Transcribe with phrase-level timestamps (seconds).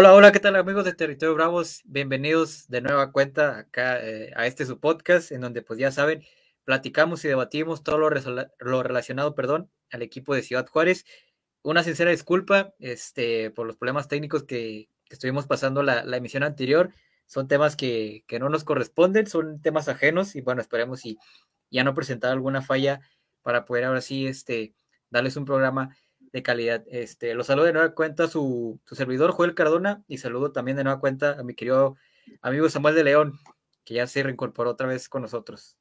[0.00, 1.82] Hola, hola, ¿qué tal amigos de Territorio Bravos?
[1.84, 6.22] Bienvenidos de nueva cuenta acá eh, a este su podcast, en donde pues ya saben,
[6.64, 11.04] platicamos y debatimos todo lo, lo, relacionado, perdón, al equipo de Ciudad Juárez.
[11.60, 16.94] Una sincera disculpa este, por los problemas técnicos que, estuvimos pasando la, emisión anterior.
[17.26, 21.18] Son temas que, que, no nos corresponden, son temas ajenos y bueno, esperemos y
[21.70, 23.02] ya no presentar alguna falla
[23.42, 24.72] para poder ahora sí este,
[25.10, 25.94] darles un programa
[26.32, 26.84] de calidad.
[26.88, 30.84] Este, lo saludo de nueva cuenta su, su servidor Joel Cardona y saludo también de
[30.84, 31.96] nueva cuenta a mi querido
[32.42, 33.38] amigo Samuel de León,
[33.84, 35.76] que ya se reincorporó otra vez con nosotros.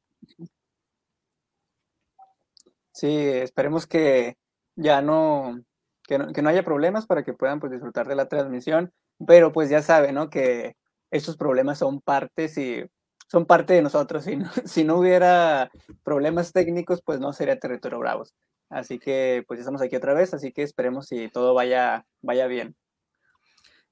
[2.92, 4.38] Sí, esperemos que
[4.76, 5.64] ya no
[6.10, 8.92] que, no, que no haya problemas para que puedan pues, disfrutar de la transmisión,
[9.28, 10.30] pero pues ya saben, ¿no?
[10.30, 10.76] Que
[11.12, 12.84] estos problemas son partes y
[13.28, 14.24] son parte de nosotros.
[14.24, 15.70] Si no, si no hubiera
[16.04, 18.34] problemas técnicos, pues no sería Territorio Bravos.
[18.70, 22.76] Así que pues estamos aquí otra vez, así que esperemos si todo vaya, vaya bien.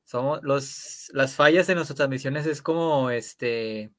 [0.04, 3.92] Somos los, las fallas de nuestras transmisiones es como este,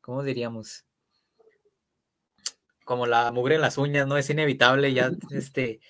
[0.00, 0.84] ¿cómo diríamos?
[2.84, 4.16] Como la mugre en las uñas, ¿no?
[4.16, 5.80] Es inevitable ya este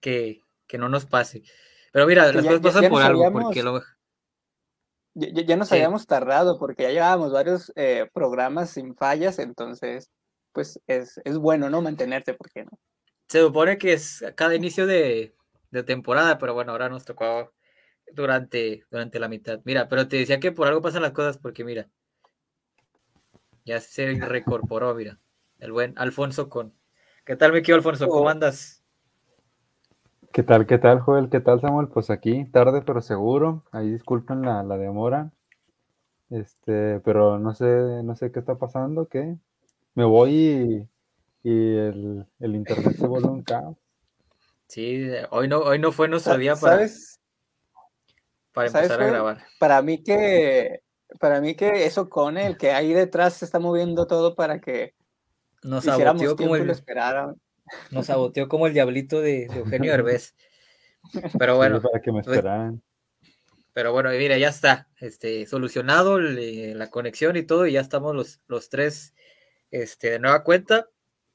[0.00, 1.42] que, que no nos pase.
[1.92, 3.82] Pero mira, las cosas pasan por algo, porque lo...
[5.14, 5.74] Ya, ya nos sí.
[5.74, 10.10] habíamos tardado porque ya llevábamos varios eh, programas sin fallas, entonces,
[10.52, 11.82] pues es, es bueno, ¿no?
[11.82, 12.70] Mantenerte, ¿por qué no?
[13.28, 15.34] Se supone que es cada inicio de,
[15.70, 17.52] de, temporada, pero bueno, ahora nos tocó
[18.12, 19.60] durante, durante la mitad.
[19.64, 21.88] Mira, pero te decía que por algo pasan las cosas, porque mira,
[23.64, 25.18] ya se recorporó, mira,
[25.58, 26.72] el buen Alfonso con.
[27.24, 28.08] ¿Qué tal, mi querido Alfonso?
[28.08, 28.82] ¿Cómo andas?
[30.32, 31.28] ¿Qué tal, qué tal, Joel?
[31.28, 31.88] ¿Qué tal, Samuel?
[31.88, 33.62] Pues aquí, tarde pero seguro.
[33.72, 35.32] Ahí disculpen la, la demora.
[36.30, 37.66] Este, pero no sé,
[38.04, 39.36] no sé qué está pasando, ¿qué?
[39.94, 40.88] Me voy y
[41.42, 43.76] y el, el, internet se vuelve un caos.
[44.66, 47.20] Sí, hoy no, hoy no fue nuestro día para, ¿Sabes?
[48.52, 49.44] para empezar ¿Sabes, a grabar.
[49.58, 50.82] Para mí que
[51.20, 54.94] para mí que eso con el que ahí detrás se está moviendo todo para que
[55.62, 56.66] nos saboteó como el,
[57.90, 60.34] nos saboteó como el diablito de, de Eugenio Herbés.
[61.38, 62.82] Pero bueno, sí, para que me esperaran.
[63.72, 68.14] Pero bueno, mira, ya está, este, solucionado le, la conexión y todo, y ya estamos
[68.14, 69.14] los, los tres
[69.70, 70.88] este, de nueva cuenta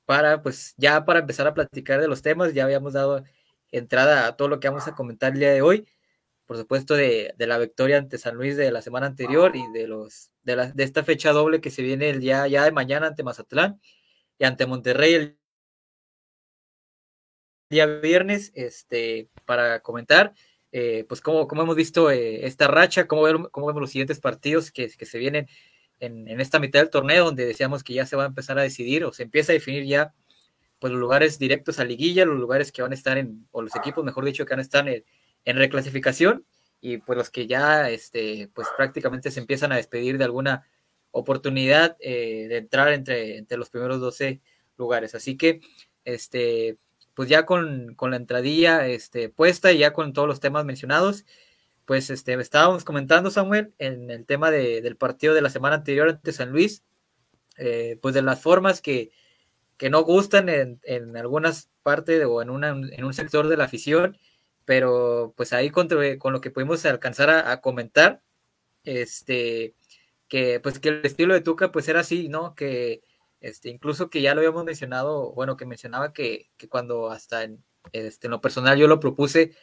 [0.06, 3.24] para, pues, ya para empezar a platicar de los temas, ya habíamos dado
[3.72, 5.88] entrada a todo lo que vamos a comentar el día de hoy,
[6.46, 9.88] por supuesto, de, de la victoria ante San Luis de la semana anterior y de
[9.88, 13.08] los de, la, de esta fecha doble que se viene el día ya de mañana
[13.08, 13.80] ante Mazatlán
[14.38, 15.38] y ante Monterrey el
[17.70, 20.34] día viernes, este, para comentar,
[20.72, 24.72] eh, pues, cómo, cómo, hemos visto eh, esta racha, cómo, cómo, vemos los siguientes partidos
[24.72, 25.48] que, que se vienen
[26.00, 29.06] en, esta mitad del torneo, donde decíamos que ya se va a empezar a decidir
[29.06, 30.14] o se empieza a definir ya
[30.80, 33.76] pues los lugares directos a liguilla, los lugares que van a estar en, o los
[33.76, 35.06] equipos, mejor dicho, que van a estar en,
[35.46, 36.46] en reclasificación,
[36.82, 40.68] y pues los que ya este, pues prácticamente se empiezan a despedir de alguna
[41.12, 44.42] oportunidad eh, de entrar entre, entre los primeros 12
[44.78, 45.16] lugares.
[45.16, 45.62] Así que,
[46.04, 46.78] este,
[47.14, 51.26] pues ya con, con la entradilla este, puesta y ya con todos los temas mencionados,
[51.86, 56.10] pues este, estábamos comentando, Samuel, en el tema de, del partido de la semana anterior
[56.10, 56.84] ante San Luis,
[57.58, 59.12] eh, pues de las formas que,
[59.78, 63.66] que no gustan en, en algunas partes o en, una, en un sector de la
[63.66, 64.18] afición,
[64.66, 65.90] pero pues ahí con,
[66.20, 68.22] con lo que pudimos alcanzar a, comentar,
[68.84, 69.76] este,
[70.28, 72.56] que pues que el estilo de Tuca pues era así, ¿no?
[72.56, 73.04] Que
[73.42, 77.64] este, incluso que ya lo habíamos mencionado, bueno, que mencionaba que, que cuando hasta en,
[77.92, 79.54] este, en lo personal yo lo propuse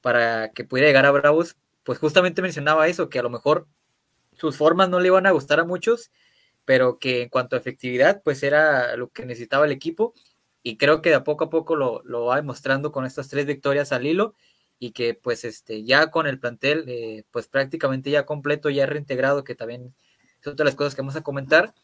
[0.00, 3.68] para que pudiera llegar a Bravos, pues justamente mencionaba eso, que a lo mejor
[4.36, 6.10] sus formas no le iban a gustar a muchos,
[6.64, 10.14] pero que en cuanto a efectividad, pues era lo que necesitaba el equipo.
[10.62, 13.46] Y creo que de a poco a poco lo, lo va demostrando con estas tres
[13.46, 14.34] victorias al hilo
[14.78, 19.44] y que pues este ya con el plantel eh, pues prácticamente ya completo, ya reintegrado,
[19.44, 19.94] que también
[20.40, 21.74] es otra de las cosas que vamos a comentar,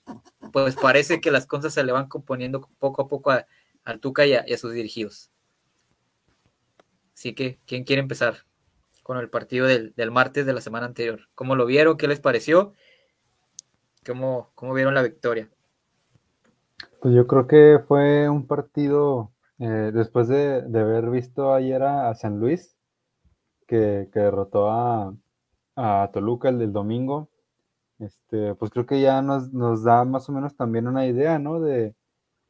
[0.52, 3.47] pues parece que las cosas se le van componiendo poco a poco a,
[3.85, 5.31] a Tuca a, y a sus dirigidos.
[7.14, 8.44] Así que, ¿quién quiere empezar?
[9.11, 11.23] Con el partido del, del, martes de la semana anterior.
[11.35, 11.97] ¿Cómo lo vieron?
[11.97, 12.75] ¿Qué les pareció?
[14.07, 15.51] ¿Cómo, cómo vieron la victoria?
[17.01, 22.15] Pues yo creo que fue un partido, eh, después de, de, haber visto ayer a,
[22.15, 22.77] San Luis,
[23.67, 25.12] que, que derrotó a,
[25.75, 27.31] a, Toluca el del domingo,
[27.99, 31.59] este, pues creo que ya nos, nos da más o menos también una idea, ¿no?
[31.59, 31.97] De,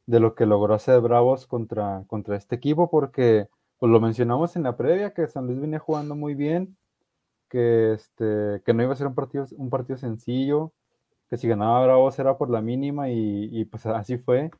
[0.05, 3.47] de lo que logró hacer Bravos contra, contra este equipo, porque
[3.81, 6.77] pues lo mencionamos en la previa, que San Luis venía jugando muy bien,
[7.49, 10.71] que, este, que no iba a ser un partido, un partido sencillo,
[11.29, 14.51] que si ganaba Bravos era por la mínima y, y, pues así fue.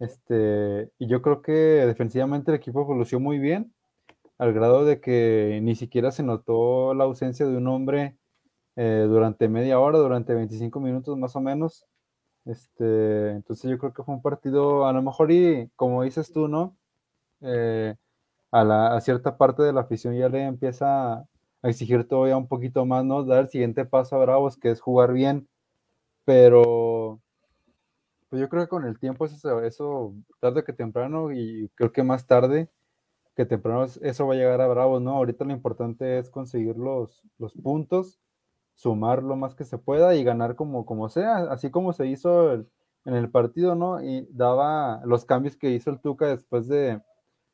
[0.00, 3.72] Este, y yo creo que defensivamente el equipo evolucionó muy bien.
[4.38, 8.18] al grado de que ni siquiera se notó la ausencia de un hombre
[8.76, 11.86] eh, durante media hora, durante 25 minutos más o menos.
[12.46, 16.48] Este, entonces yo creo que fue un partido, a lo mejor y como dices tú,
[16.48, 16.76] ¿no?
[17.42, 17.96] Eh,
[18.50, 21.26] a, la, a cierta parte de la afición ya le empieza a
[21.62, 23.24] exigir todavía un poquito más, ¿no?
[23.24, 25.48] Dar el siguiente paso a Bravos, que es jugar bien,
[26.24, 27.20] pero
[28.28, 32.02] pues yo creo que con el tiempo eso, eso tarde que temprano, y creo que
[32.04, 32.70] más tarde
[33.36, 35.12] que temprano eso va a llegar a Bravos, ¿no?
[35.16, 38.20] Ahorita lo importante es conseguir los, los puntos,
[38.74, 42.52] sumar lo más que se pueda y ganar como, como sea, así como se hizo
[42.54, 44.02] en el partido, ¿no?
[44.02, 47.02] Y daba los cambios que hizo el Tuca después de,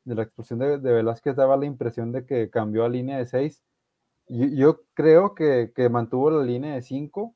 [0.07, 3.25] de la expulsión de, de, Velázquez, daba la impresión de que cambió a línea de
[3.25, 3.63] 6.
[4.29, 7.35] Yo, yo, creo que, que mantuvo la línea de 5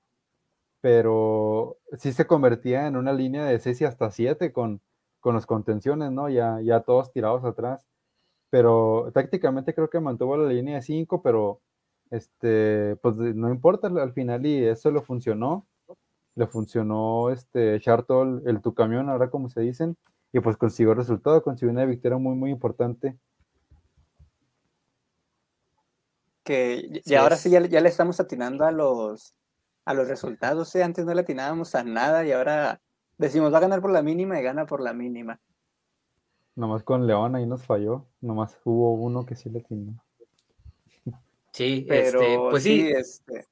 [0.81, 4.81] pero sí se convertía en una línea de 6 y hasta 7 con,
[5.19, 6.27] con los contenciones, ¿no?
[6.29, 7.87] Ya, ya todos tirados atrás.
[8.49, 11.61] Pero tácticamente creo que mantuvo la línea de 5, pero
[12.09, 15.67] este, pues no importa al final y eso le funcionó.
[16.35, 19.97] Le funcionó este, echar todo el, el, tu camión, ahora como se dicen,
[20.33, 23.17] y pues consiguió el resultado, consiguió una victoria muy, muy importante.
[26.43, 27.41] Que y sí ahora es.
[27.41, 29.35] sí ya, ya le estamos atinando a los,
[29.85, 30.73] a los resultados.
[30.75, 30.83] ¿eh?
[30.83, 32.81] Antes no le atinábamos a nada y ahora
[33.17, 35.39] decimos va a ganar por la mínima y gana por la mínima.
[36.55, 38.07] Nomás con León ahí nos falló.
[38.21, 40.03] Nomás hubo uno que sí le atinó.
[41.51, 42.81] Sí, pero este, pues sí.
[42.81, 43.47] sí este...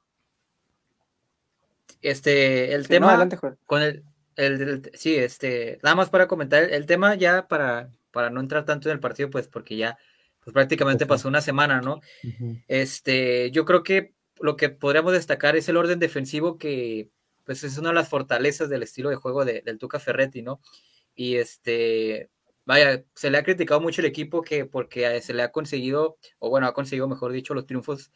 [2.02, 4.06] este, el sí, tema no, adelante, con el,
[4.36, 8.66] el, el, sí, este, nada más para comentar el, tema ya para, para no entrar
[8.66, 9.98] tanto en el partido, pues porque ya
[10.44, 11.96] pues prácticamente pasó una semana, ¿no?
[12.24, 12.64] Uh -huh.
[12.68, 17.10] Este, yo creo que lo que podríamos destacar es el orden defensivo que
[17.44, 20.62] pues es una de las fortalezas del estilo de juego de, del Tuca Ferretti, ¿no?
[21.16, 22.30] Y este,
[22.64, 26.52] vaya, se le ha criticado mucho el equipo que porque se le ha conseguido, o
[26.52, 28.12] bueno, ha conseguido, mejor dicho, los triunfos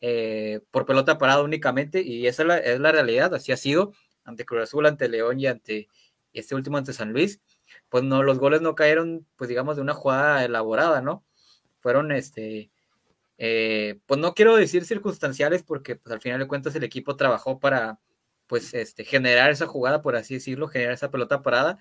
[0.00, 3.92] eh, por pelota parada únicamente, y esa es la, es la, realidad, así ha sido,
[4.28, 5.88] ante Cruz Azul, ante León y ante
[6.32, 7.40] este último ante San Luis,
[7.88, 11.24] pues no, los goles no cayeron, pues digamos, de una jugada elaborada, ¿no?
[11.80, 12.70] Fueron, este,
[13.38, 17.60] eh, pues no quiero decir circunstanciales porque pues al final de cuentas el equipo trabajó
[17.60, 18.00] para
[18.46, 21.78] pues este, generar esa jugada, por así decirlo, generar esa pelota parada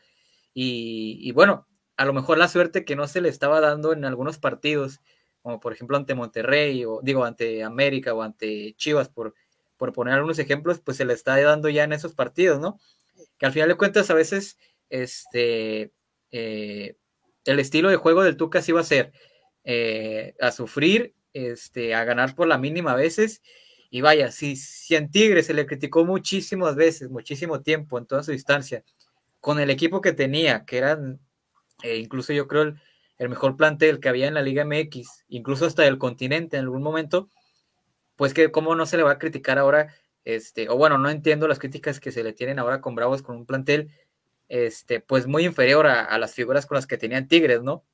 [0.53, 1.67] y, y, bueno,
[1.97, 4.99] a lo mejor la suerte que no se le estaba dando en algunos partidos,
[5.41, 9.33] como por ejemplo ante Monterrey o digo ante América o ante Chivas, por,
[9.77, 12.79] por poner algunos ejemplos, pues se le está dando ya en esos partidos, ¿no?
[13.37, 14.57] Que al final de cuentas a veces
[14.89, 15.91] este,
[16.31, 16.95] eh,
[17.45, 19.13] el estilo de juego del Tuca sí va a ser
[19.63, 23.41] eh, a sufrir este, a ganar por la mínima a veces.
[23.89, 28.23] Y vaya, si, si en Tigre se le criticó muchísimas veces, muchísimo tiempo en toda
[28.23, 28.83] su distancia,
[29.39, 31.19] con el equipo que tenía, que eran
[31.83, 32.81] eh, incluso yo creo el,
[33.17, 36.81] el, mejor plantel que había en la Liga MX, incluso hasta del continente en algún
[36.81, 37.29] momento,
[38.17, 41.47] pues que cómo no se le va a criticar ahora, este, o bueno, no entiendo
[41.47, 43.89] las críticas que se le tienen ahora con Bravos con un plantel,
[44.49, 47.85] este, pues muy inferior a, las figuras con las que tenían Tigres, ¿no?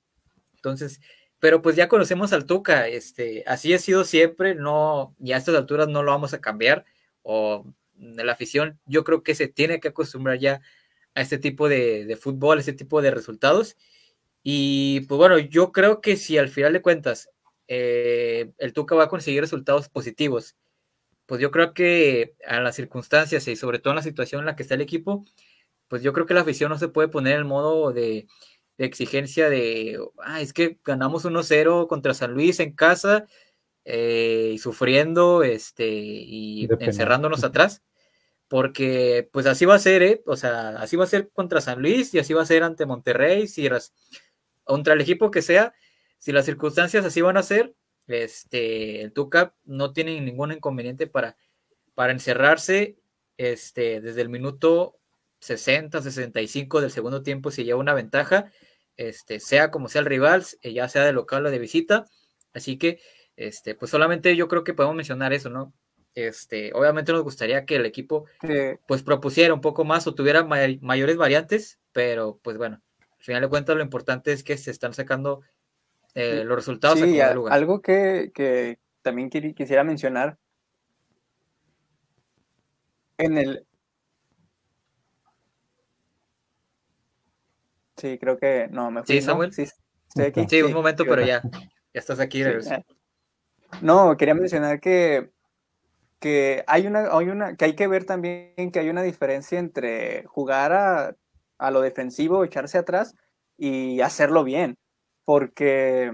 [0.56, 1.02] Entonces,
[1.40, 5.56] pero pues ya conocemos al Tuca, este, así ha sido siempre, no, y a estas
[5.56, 6.86] alturas no lo vamos a cambiar,
[7.22, 7.66] o
[7.98, 10.62] la afición, yo creo que se tiene que acostumbrar ya
[11.16, 13.78] a este tipo de, de fútbol, a este tipo de resultados,
[14.42, 17.30] y pues bueno, yo creo que si al final de cuentas
[17.68, 20.56] eh, el Tuca va a conseguir resultados positivos,
[21.26, 24.56] pues yo creo que a las circunstancias y sobre todo en la situación en la
[24.56, 25.26] que está el equipo,
[25.88, 28.28] pues yo creo que la afición no se puede poner en modo de
[28.78, 33.28] de exigencia de, ah, es que ganamos 1-0 contra San Luis en casa
[33.86, 37.84] eh, y sufriendo este, y encerrándonos atrás,
[38.48, 40.24] porque pues así va a ser, ¿eh?
[40.26, 42.86] o sea, así va a ser contra San Luis y así va a ser ante
[42.86, 43.68] Monterrey, si
[44.64, 45.74] contra el equipo que sea,
[46.24, 47.76] si las circunstancias así van a ser,
[48.08, 51.36] este, el Tuca no tiene ningún inconveniente para,
[51.96, 52.96] para encerrarse
[53.36, 54.98] este, desde el minuto
[55.40, 58.50] 60, 65 del segundo tiempo si lleva una ventaja,
[58.96, 62.06] este, sea como sea el rival, eh, ya sea de local o de visita.
[62.54, 63.02] Así que,
[63.36, 65.74] este, pues solamente yo creo que podemos mencionar eso, ¿no?
[66.16, 68.48] Este, obviamente nos gustaría que el equipo sí.
[68.88, 73.42] pues propusiera un poco más o tuviera may mayores variantes, pero pues bueno, al final
[73.42, 75.42] de cuentas lo importante es que se están sacando
[76.16, 77.54] eh, los resultados sí, a lugar.
[77.54, 80.38] Algo que, que también quisiera mencionar
[83.18, 83.66] en el,
[88.04, 89.16] Sí, creo que no, me fui.
[89.16, 89.50] Sí, Samuel.
[89.50, 89.54] ¿no?
[89.54, 89.64] Sí,
[90.10, 90.46] estoy aquí.
[90.50, 91.60] Sí, un momento, pero ya, ya
[91.94, 92.44] estás aquí.
[92.44, 92.76] Sí,
[93.82, 95.32] no, quería mencionar que,
[96.20, 100.26] que hay una, hay una, que hay que ver también que hay una diferencia entre
[100.26, 101.16] jugar a,
[101.58, 103.16] a lo defensivo, echarse atrás
[103.58, 104.78] y hacerlo bien.
[105.26, 106.14] Porque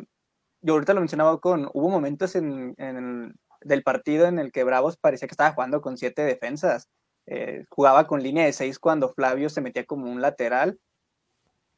[0.62, 4.98] yo ahorita lo mencionaba con, hubo momentos en, en del partido en el que Bravos
[4.98, 6.89] parecía que estaba jugando con siete defensas.
[7.25, 10.80] Eh, jugaba con línea de seis cuando Flavio se metía como un lateral,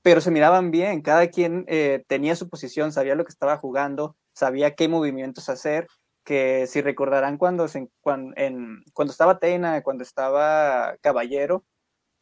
[0.01, 4.15] pero se miraban bien, cada quien eh, tenía su posición, sabía lo que estaba jugando,
[4.33, 5.87] sabía qué movimientos hacer,
[6.23, 7.67] que si recordarán cuando,
[7.99, 11.65] cuando, estaba Tena, cuando estaba Caballero,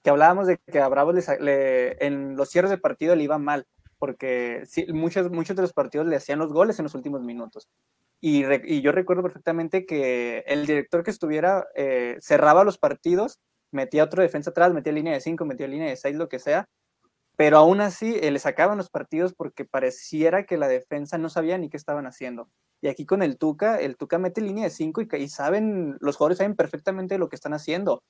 [0.04, 3.68] que hablábamos de que a Bravos le, en los cierres de partido le iba mal,
[4.00, 7.70] porque sí, muchos, muchos de los partidos le hacían los goles en los últimos minutos.
[8.22, 13.40] Y, yo recuerdo perfectamente que el director que estuviera eh, cerraba los partidos,
[13.72, 16.68] metía otro defensa atrás, metía línea de 5, metía línea de 6, lo que sea,
[17.38, 21.58] pero aún así eh, le sacaban los partidos porque pareciera que la defensa no sabía
[21.58, 22.50] ni qué estaban haciendo.
[22.82, 26.18] Y aquí con el Tuca, el Tuca mete línea de 5 y, y, saben, los
[26.18, 28.04] jugadores saben perfectamente lo que están haciendo.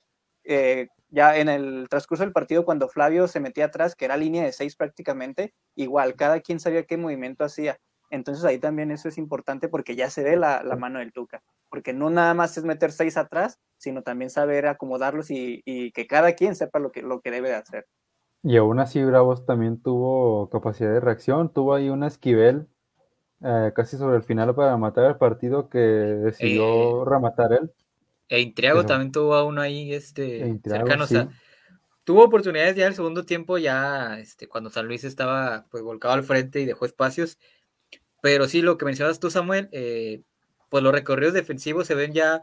[0.43, 4.43] Eh, ya en el transcurso del partido, cuando Flavio se metía atrás, que era línea
[4.43, 7.79] de 6 prácticamente, igual, cada quien sabía qué movimiento hacía.
[8.11, 11.43] Entonces ahí también eso es importante porque ya se ve la, la mano del Tuca,
[11.69, 16.07] porque no nada más es meter seis atrás, sino también saber acomodarlos y, y, que
[16.07, 17.87] cada quien sepa lo que, lo que debe de hacer.
[18.41, 22.67] Y aún así Bravos también tuvo capacidad de reacción, tuvo ahí una esquivel
[23.41, 27.71] eh, casi sobre el final para matar el partido que decidió eh, rematar él.
[28.29, 31.29] E Intriago también tuvo uno ahí este, e cercano, o sea,
[32.03, 36.23] tuvo oportunidades ya el segundo tiempo, ya este, cuando San Luis estaba pues volcado al
[36.23, 37.39] frente y dejó espacios,
[38.21, 40.21] pero sí, lo que mencionas tú, Samuel, eh,
[40.69, 42.41] pues los recorridos defensivos se ven ya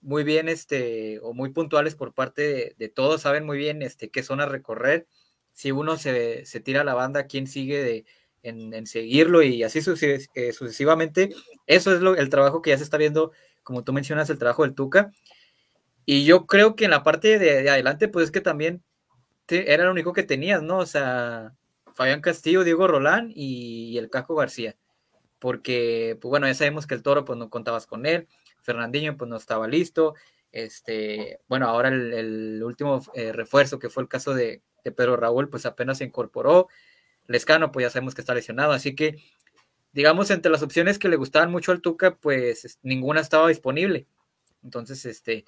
[0.00, 4.22] muy bien, este, o muy puntuales por parte de, todos, saben muy bien este, qué
[4.22, 5.06] zona recorrer.
[5.52, 8.04] Si uno se, tira a la banda, quién sigue
[8.42, 9.80] en, seguirlo y así
[10.34, 11.30] eh, sucesivamente.
[11.66, 13.32] Eso es lo, el trabajo que ya se está viendo,
[13.66, 15.10] como tú mencionas, el trabajo del Tuca.
[16.04, 18.84] Y yo creo que en la parte de, adelante, pues es que también
[19.48, 20.78] era lo único que tenías, ¿no?
[20.78, 21.52] O sea,
[21.94, 24.76] Fabián Castillo, Diego Rolán y el Caco García.
[25.40, 28.28] Porque, pues bueno, ya sabemos que el toro, pues no contabas con él,
[28.62, 30.14] Fernandinho, pues no estaba listo,
[30.52, 35.66] este, bueno, ahora el, último eh, refuerzo, que fue el caso de, Pedro Raúl, pues
[35.66, 36.68] apenas se incorporó,
[37.26, 39.16] Lescano, pues ya sabemos que está lesionado, así que,
[39.92, 44.06] digamos, entre las opciones que le gustaban mucho al Tuca, pues ninguna estaba disponible,
[44.62, 45.44] entonces, este,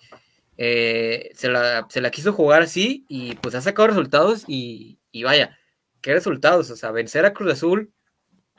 [0.57, 5.25] eh, se, la, se, la, quiso jugar así y pues ha sacado resultados y, y
[5.25, 5.59] vaya,
[6.01, 7.93] qué resultados, o sea, vencer a Cruz Azul,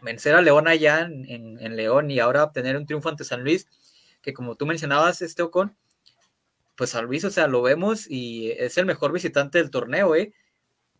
[0.01, 3.67] vencer a León allá en, León y ahora obtener un triunfo ante San Luis,
[4.21, 5.75] que como tú mencionabas, este Ocon,
[6.75, 10.33] pues San Luis, o sea, lo vemos y es el mejor visitante del torneo, ¿eh?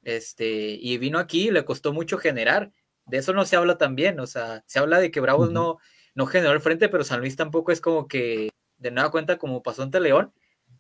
[0.03, 2.71] Este, y vino aquí le costó mucho generar.
[3.09, 5.77] De eso no se habla también, o sea, se habla de que Bravos no,
[6.15, 9.63] no generó el frente, pero San Luis tampoco es como que, de nada cuenta, como
[9.63, 10.33] pasó ante León,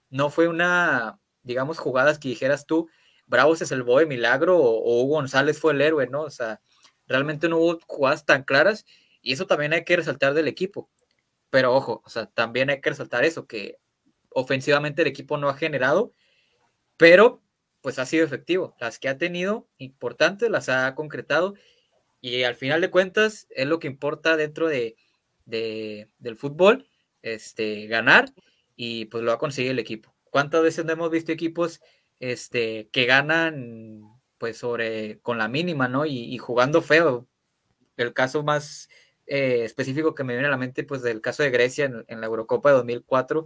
[0.09, 2.89] no fue una, digamos, jugadas que dijeras tú,
[3.27, 6.21] Bravos es el boy milagro o, o Hugo González fue el héroe, ¿no?
[6.21, 6.61] O sea,
[7.09, 8.85] Realmente no hubo jugadas tan claras
[9.21, 10.89] y eso también hay que resaltar del equipo.
[11.49, 13.77] Pero ojo, o sea, también hay que resaltar eso, que
[14.29, 16.13] ofensivamente el equipo no ha generado,
[16.97, 17.41] pero
[17.81, 18.75] pues ha sido efectivo.
[18.79, 21.55] Las que ha tenido importantes las ha concretado
[22.21, 24.95] y al final de cuentas es lo que importa dentro de,
[25.45, 26.87] del fútbol,
[27.21, 28.33] este, ganar
[28.75, 30.15] y pues lo ha conseguido el equipo.
[30.29, 31.81] ¿Cuántas veces no hemos visto equipos
[32.19, 36.05] este, que ganan pues sobre con la mínima, ¿no?
[36.05, 37.27] Y, jugando feo.
[37.97, 38.89] El caso más
[39.27, 42.27] eh, específico que me viene a la mente, pues del caso de Grecia en, la
[42.27, 43.45] Eurocopa de 2004,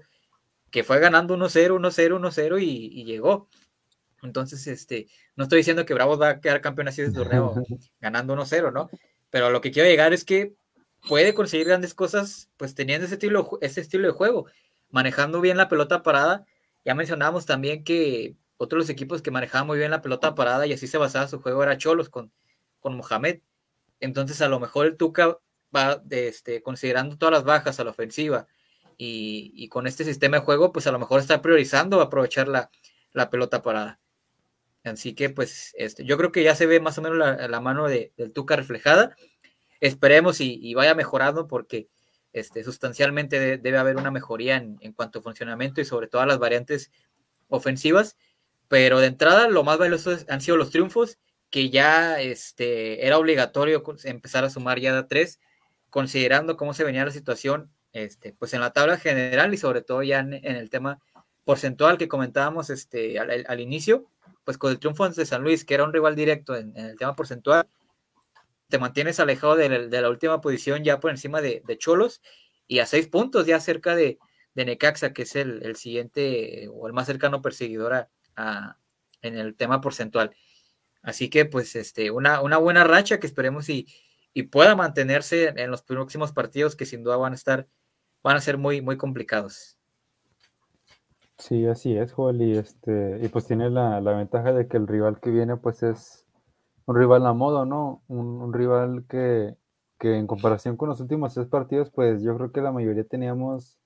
[0.72, 3.50] que fue ganando 1-0, 1-0, 1-0 y, llegó.
[4.24, 7.54] Entonces, este, no estoy diciendo que Bravos va a quedar campeón así de torneo
[8.00, 8.90] ganando 1-0, ¿no?
[9.30, 10.56] Pero lo que quiero llegar es que
[11.08, 14.48] puede conseguir grandes cosas, pues teniendo ese estilo, ese estilo de juego,
[14.90, 16.46] manejando bien la pelota parada.
[16.86, 20.88] Ya mencionábamos también que otros equipos que manejaban muy bien la pelota parada y así
[20.88, 22.32] se basaba su juego era Cholos con,
[22.80, 23.42] con Mohamed.
[24.00, 25.38] Entonces a lo mejor el Tuca
[25.76, 28.48] va de este, considerando todas las bajas a la ofensiva
[28.98, 32.70] y, con este sistema de juego, pues a lo mejor está priorizando aprovechar la,
[33.12, 34.00] la pelota parada.
[34.84, 37.88] Así que pues este, yo creo que ya se ve más o menos la, mano
[37.88, 39.16] de, del Tuca reflejada.
[39.80, 41.88] Esperemos y, vaya mejorando porque
[42.32, 46.40] este, sustancialmente debe haber una mejoría en, en cuanto a funcionamiento y sobre todo las
[46.40, 46.92] variantes
[47.48, 48.18] ofensivas
[48.74, 51.20] pero de entrada, lo más valioso han sido los triunfos,
[51.52, 55.40] que ya este, era obligatorio empezar a sumar ya de tres,
[55.92, 60.02] considerando cómo se venía la situación, este, pues en la tabla general y sobre todo
[60.02, 61.00] ya en, el tema
[61.44, 64.10] porcentual que comentábamos este, al, inicio,
[64.44, 67.16] pues con el triunfo ante San Luis, que era un rival directo en, el tema
[67.16, 67.68] porcentual,
[68.70, 72.22] te mantienes alejado de la, última posición ya por encima de, Cholos
[72.68, 74.20] y a seis puntos ya cerca de,
[74.56, 78.78] Necaxa, que es el, el, siguiente o el más cercano perseguidor a,
[79.22, 80.36] en el tema porcentual.
[81.02, 83.88] Así que, pues, este, una, una buena racha que esperemos y,
[84.34, 87.68] y pueda mantenerse en los próximos partidos que sin duda van a estar,
[88.24, 89.78] van a ser muy, muy complicados.
[91.44, 95.20] Sí, así es, Joel, y este, y pues tiene la, ventaja de que el rival
[95.20, 96.26] que viene, pues es
[96.86, 98.02] un rival a modo, ¿no?
[98.08, 99.58] Un, rival que,
[100.00, 103.78] que, en comparación con los últimos tres partidos, pues yo creo que la mayoría teníamos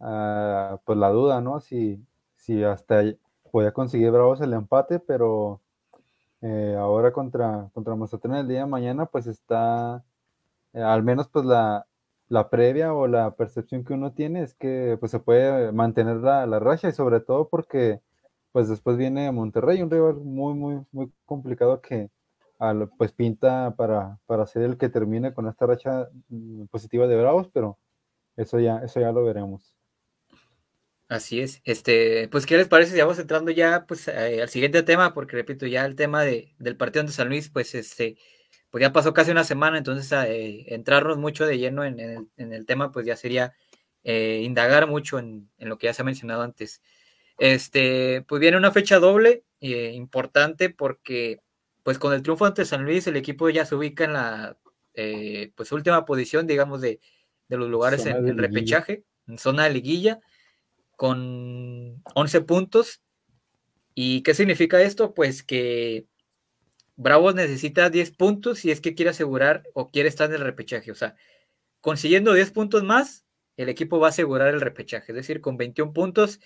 [0.00, 1.60] ah, pues la duda, ¿no?
[1.60, 2.04] Si,
[2.36, 3.04] si hasta
[3.52, 5.60] podía conseguir Bravos el empate, pero
[6.42, 10.04] eh, ahora contra, contra Mazatlán el día de mañana, pues está,
[10.72, 11.86] eh, al menos pues la,
[12.28, 16.46] la, previa o la percepción que uno tiene es que pues se puede mantener la,
[16.46, 18.00] la racha y sobre todo porque
[18.52, 22.10] pues después viene Monterrey, un rival muy, muy, muy complicado que
[22.96, 27.48] pues pinta para, para ser el que termine con esta racha mm, positiva de Bravos,
[27.52, 27.78] pero
[28.36, 29.74] eso ya, eso ya lo veremos.
[31.08, 31.62] Así es.
[31.64, 35.14] Este, pues, ¿qué les parece si vamos entrando ya pues eh, al siguiente tema?
[35.14, 38.18] Porque repito, ya el tema de, del partido de San Luis, pues este,
[38.70, 41.98] pues ya pasó casi una semana, entonces eh, entrarnos mucho de lleno en,
[42.36, 43.54] el, tema, pues ya sería
[44.04, 46.82] eh, indagar mucho en, lo que ya se ha mencionado antes.
[47.38, 51.40] Este, pues viene una fecha doble importante porque
[51.82, 54.56] pues con el triunfo ante San Luis el equipo ya se ubica en la
[55.54, 57.00] pues última posición, digamos, de,
[57.48, 60.20] los lugares en el repechaje, en zona de liguilla
[60.98, 63.00] con 11 puntos.
[63.94, 65.14] ¿Y qué significa esto?
[65.14, 66.06] Pues que
[66.98, 70.90] Bravos necesita 10 puntos si es que quiere asegurar o quiere estar en el repechaje.
[70.90, 71.14] O sea,
[71.80, 73.24] consiguiendo 10 puntos más,
[73.56, 75.12] el equipo va a asegurar el repechaje.
[75.12, 76.40] Es decir, con 21 puntos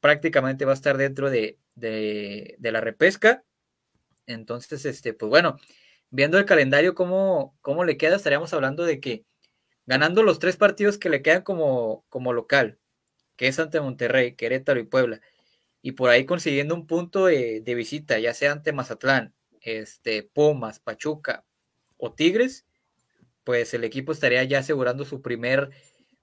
[0.00, 1.58] prácticamente va a estar dentro de,
[2.60, 3.44] la repesca.
[4.26, 5.58] Entonces, este, pues bueno,
[6.10, 9.24] viendo el calendario, cómo, cómo le queda, estaríamos hablando de que
[9.86, 12.78] ganando los tres partidos que le quedan como, como local,
[13.36, 15.22] que es ante Monterrey, Querétaro y Puebla,
[15.82, 21.44] y por ahí consiguiendo un punto de, visita, ya sea ante Mazatlán, este, Pumas, Pachuca
[21.96, 22.66] o Tigres,
[23.44, 25.70] pues el equipo estaría ya asegurando su primer,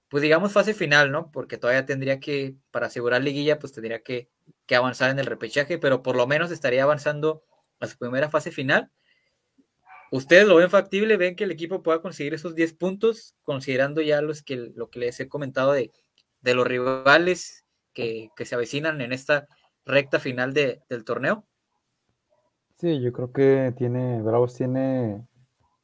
[0.08, 1.30] pues digamos, fase final, ¿no?
[1.30, 4.28] Porque todavía tendría que, para asegurar liguilla, pues tendría que,
[4.66, 7.44] que avanzar en el repechaje, pero por lo menos estaría avanzando
[7.80, 8.90] a su primera fase final.
[10.10, 11.16] ¿Ustedes lo ven factible?
[11.16, 14.98] ¿Ven que el equipo pueda conseguir esos 10 puntos, considerando ya los que, lo que
[14.98, 15.90] les he comentado de
[16.42, 19.48] de los rivales que, se avecinan en esta
[19.86, 21.46] recta final del torneo?
[22.82, 25.24] Sí, yo creo que tiene, Bravos tiene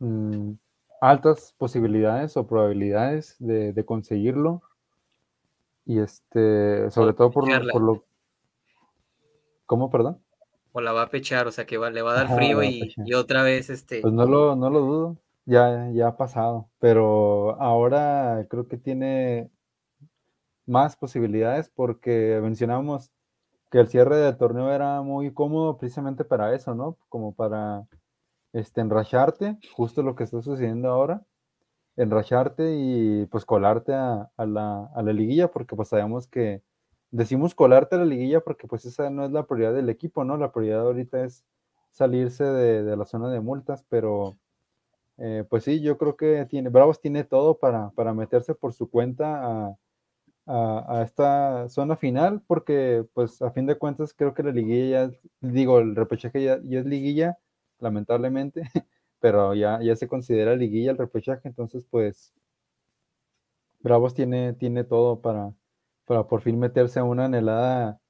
[0.00, 0.54] mm,
[1.00, 4.62] altas posibilidades o probabilidades de, conseguirlo.
[5.86, 7.46] Y este, sobre todo por
[7.80, 8.04] lo,
[9.64, 10.20] ¿Cómo, perdón?
[10.72, 13.44] O la va a pechar, o sea que le va a dar frío y, otra
[13.44, 14.00] vez este.
[14.00, 16.68] Pues no lo, no lo dudo, ya, ya ha pasado.
[16.80, 19.52] Pero ahora creo que tiene
[20.66, 23.12] más posibilidades porque mencionamos
[23.70, 26.96] que el cierre del torneo era muy cómodo precisamente para eso, ¿no?
[27.08, 27.86] Como para
[28.52, 31.22] este, enracharte, justo lo que está sucediendo ahora,
[31.96, 36.62] enracharte y pues colarte a, la, liguilla, porque pues sabemos que
[37.10, 40.36] decimos colarte a la liguilla porque pues esa no es la prioridad del equipo, ¿no?
[40.36, 41.44] La prioridad ahorita es
[41.90, 44.38] salirse de, la zona de multas, pero
[45.18, 48.90] eh, pues sí, yo creo que tiene, Bravos tiene todo para, para meterse por su
[48.90, 49.76] cuenta a
[50.48, 55.18] a, esta zona final, porque pues a fin de cuentas creo que la liguilla, ya,
[55.40, 57.38] digo, el repechaje ya, es liguilla,
[57.78, 58.62] lamentablemente,
[59.20, 62.32] pero ya, ya se considera liguilla el repechaje, entonces pues
[63.80, 65.52] Bravos tiene, tiene todo para,
[66.06, 68.00] para por fin meterse a una anhelada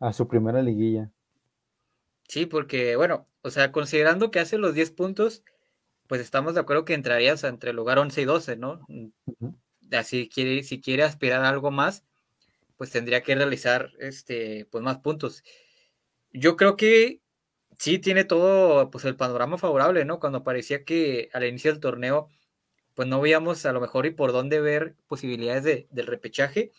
[0.00, 1.10] a su primera liguilla.
[2.28, 5.44] Sí, porque bueno, o sea, considerando que hace los 10 puntos,
[6.08, 8.80] pues estamos de acuerdo que entrarías entre el lugar 11 y 12, ¿no?
[9.92, 12.04] Así quiere, si quiere aspirar a algo más,
[12.76, 15.42] pues tendría que realizar este, pues más puntos.
[16.32, 17.20] Yo creo que
[17.78, 20.20] sí tiene todo pues el panorama favorable, ¿no?
[20.20, 22.30] Cuando parecía que al inicio del torneo,
[22.94, 26.72] pues no veíamos a lo mejor y por dónde ver posibilidades de, del repechaje.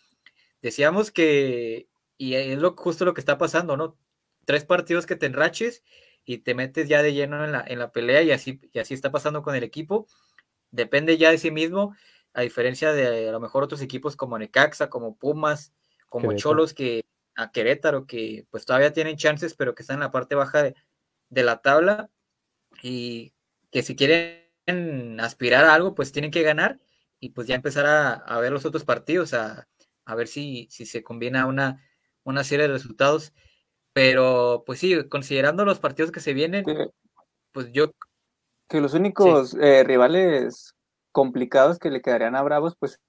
[0.62, 1.88] Decíamos que,
[2.18, 3.98] y es lo, justo lo que está pasando, ¿no?
[4.46, 5.84] Tres partidos que te enraches
[6.26, 8.94] y te metes ya de lleno en la, en la pelea y así, y así
[8.94, 10.08] está pasando con el equipo.
[10.72, 11.96] Depende ya de sí mismo
[12.36, 15.74] a diferencia de a lo mejor otros equipos como Necaxa, como Pumas,
[16.10, 20.12] como Cholos, que a Querétaro, que pues todavía tienen chances, pero que están en la
[20.12, 20.76] parte baja de,
[21.30, 22.10] la tabla
[22.84, 23.34] y
[23.72, 26.80] que si quieren aspirar a algo, pues tienen que ganar
[27.22, 29.68] y pues ya empezar a, ver los otros partidos, a,
[30.16, 31.82] ver si, si se combina una,
[32.24, 33.34] una serie de resultados.
[33.94, 36.66] Pero pues sí, considerando los partidos que se vienen,
[37.54, 37.92] pues yo...
[38.68, 40.75] Que los únicos eh, rivales
[41.16, 43.00] complicados que le quedarían a Bravos, pues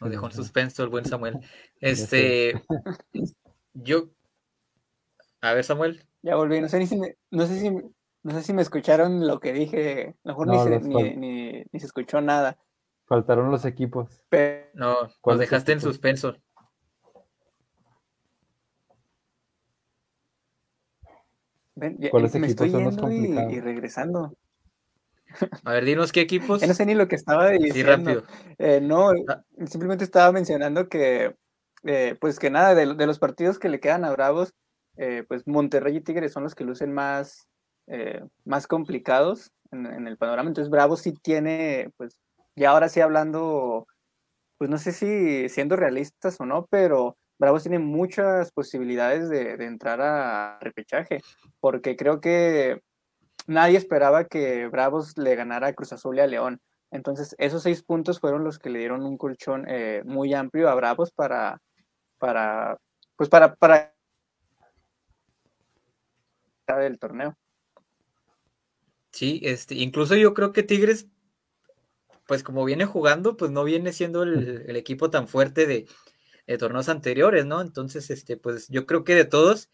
[0.00, 1.38] Nos dejó en suspenso el buen Samuel.
[1.80, 2.64] Este,
[3.74, 4.08] yo,
[5.42, 8.54] a ver Samuel, Ya volví, no sé, si me, no sé si no sé si
[8.54, 12.58] me escucharon lo que dije, a lo mejor ni, se, ni, ni, se escuchó nada.
[13.04, 14.24] Faltaron los equipos.
[14.72, 16.36] no, los dejaste en suspenso.
[21.78, 24.34] Ven, ¿Cuáles me estoy yendo y, regresando.
[25.64, 26.60] A ver, dinos qué equipos.
[26.60, 27.74] Ya no sé ni lo que estaba diciendo.
[27.74, 28.24] Sí, rápido.
[28.58, 29.44] Eh, no, ah.
[29.66, 31.36] simplemente estaba mencionando que,
[31.84, 34.54] eh, pues que nada, de, de, los partidos que le quedan a Bravos,
[34.98, 37.46] eh, pues Monterrey y Tigres son los que lucen más,
[37.86, 40.48] eh, más complicados en, el panorama.
[40.48, 42.18] Entonces Bravo sí tiene, pues,
[42.56, 43.86] y ahora sí hablando,
[44.58, 50.00] pues no sé si siendo realistas o no, pero Bravos tiene muchas posibilidades de, entrar
[50.00, 51.20] a repechaje,
[51.60, 52.82] porque creo que
[53.46, 56.60] nadie esperaba que Bravos le ganara a Cruz Azul y a León.
[56.90, 60.74] Entonces, esos seis puntos fueron los que le dieron un colchón eh, muy amplio a
[60.74, 61.60] Bravos para,
[62.18, 62.78] para,
[63.16, 63.94] pues para, para
[66.76, 67.36] del torneo.
[69.12, 71.06] Sí, este, incluso yo creo que Tigres,
[72.26, 75.86] pues como viene jugando, pues no viene siendo el, equipo tan fuerte de,
[76.56, 77.60] torneos anteriores, ¿no?
[77.60, 79.68] Entonces, este, pues yo creo que de todos,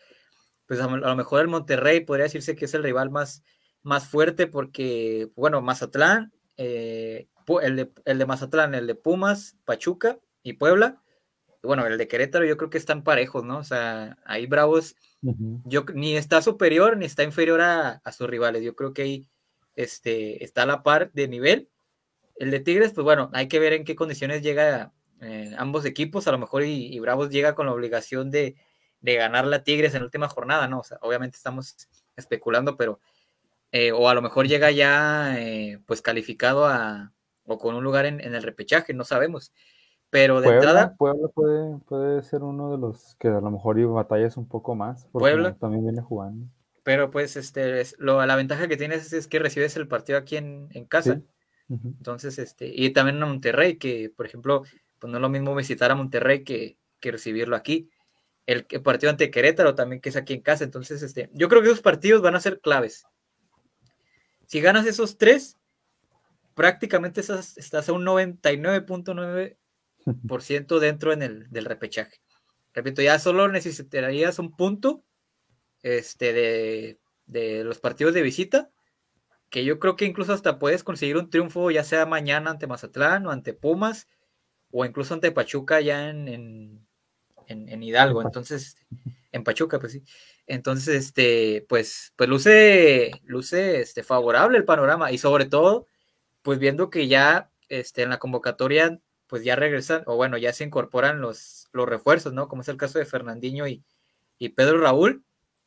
[0.66, 3.44] pues a, lo mejor el Monterrey podría decirse que es el rival más,
[3.82, 7.28] más fuerte porque, bueno, Mazatlán, eh,
[7.62, 11.02] el, de, el de Mazatlán, el de Pumas, Pachuca y Puebla,
[11.62, 13.58] bueno, el de Querétaro yo creo que están parejos, ¿no?
[13.58, 14.96] O sea, ahí Bravos
[15.64, 18.62] yo, ni está superior ni está inferior a, sus rivales.
[18.62, 19.28] Yo creo que ahí
[19.74, 21.70] este, está a la par de nivel.
[22.36, 24.92] El de Tigres, pues bueno, hay que ver en qué condiciones llega
[25.24, 26.28] eh, ambos equipos.
[26.28, 28.56] A lo mejor y, Bravos llega con la obligación de,
[29.00, 30.80] ganar la Tigres en la última jornada, ¿no?
[30.80, 31.76] O sea, obviamente estamos
[32.16, 33.00] especulando, pero
[33.72, 37.12] eh, o a lo mejor llega ya eh, pues calificado a
[37.46, 39.52] o con un lugar en, en el repechaje, no sabemos.
[40.14, 40.94] Pero de entrada.
[40.96, 44.76] Puebla puede, puede ser uno de los que a lo mejor y batallas un poco
[44.76, 45.08] más.
[45.10, 46.46] Porque Puebla también viene jugando.
[46.84, 50.36] Pero pues este es, lo, la ventaja que tienes es, que recibes el partido aquí
[50.36, 51.20] en, casa.
[51.68, 54.62] Entonces, este, y también a Monterrey, que por ejemplo,
[54.98, 57.90] pues no es lo mismo visitar a Monterrey que, que recibirlo aquí.
[58.46, 60.64] El, partido ante Querétaro también, que es aquí en casa.
[60.64, 63.04] Entonces, este, yo creo que esos partidos van a ser claves.
[64.46, 65.58] Si ganas esos tres,
[66.54, 69.56] prácticamente estás, estás a un 99.9
[70.28, 72.20] por ciento dentro en el, del repechaje.
[72.74, 75.04] Repito, ya solo necesitarías un punto
[75.82, 78.70] este, de, de, los partidos de visita,
[79.48, 83.26] que yo creo que incluso hasta puedes conseguir un triunfo, ya sea mañana ante Mazatlán
[83.26, 84.08] o ante Pumas,
[84.76, 86.84] o incluso ante Pachuca ya en, en,
[87.46, 88.22] en, Hidalgo.
[88.22, 88.76] Entonces,
[89.30, 90.02] en Pachuca, pues sí.
[90.48, 95.86] Entonces, este, pues, pues luce, luce este, favorable el panorama y sobre todo,
[96.42, 100.64] pues viendo que ya este, en la convocatoria pues ya regresan, o bueno, ya se
[100.64, 102.48] incorporan los, los refuerzos, ¿no?
[102.48, 103.84] Como es el caso de Fernandinho y,
[104.56, 105.24] Pedro Raúl.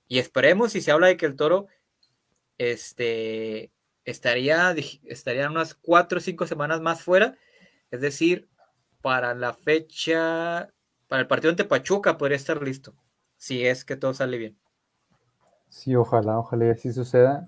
[0.10, 1.67] Y esperemos, si se habla de que el toro
[2.58, 3.72] este,
[4.04, 7.38] estaría, estaría unas cuatro o cinco semanas más fuera,
[7.89, 8.48] es decir,
[9.08, 10.67] para la fecha,
[11.08, 12.93] para el partido ante Pachuca podría estar listo,
[13.38, 14.60] si es que todo sale bien.
[15.70, 17.48] Sí, ojalá, ojalá así suceda,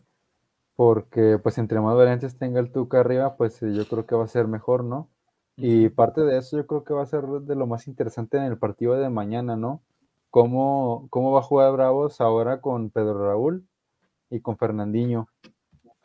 [0.78, 4.30] porque pues entre más variantes tenga el Tuca arriba, pues yo creo que va a
[4.30, 5.10] ser mejor, ¿no?
[5.58, 8.44] Y parte de eso yo creo que va a ser de lo más interesante en
[8.44, 9.82] el partido de mañana, ¿no?
[10.30, 13.68] ¿Cómo, cómo va a jugar Bravos ahora con Pedro Raúl
[14.30, 15.28] y con Fernandinho?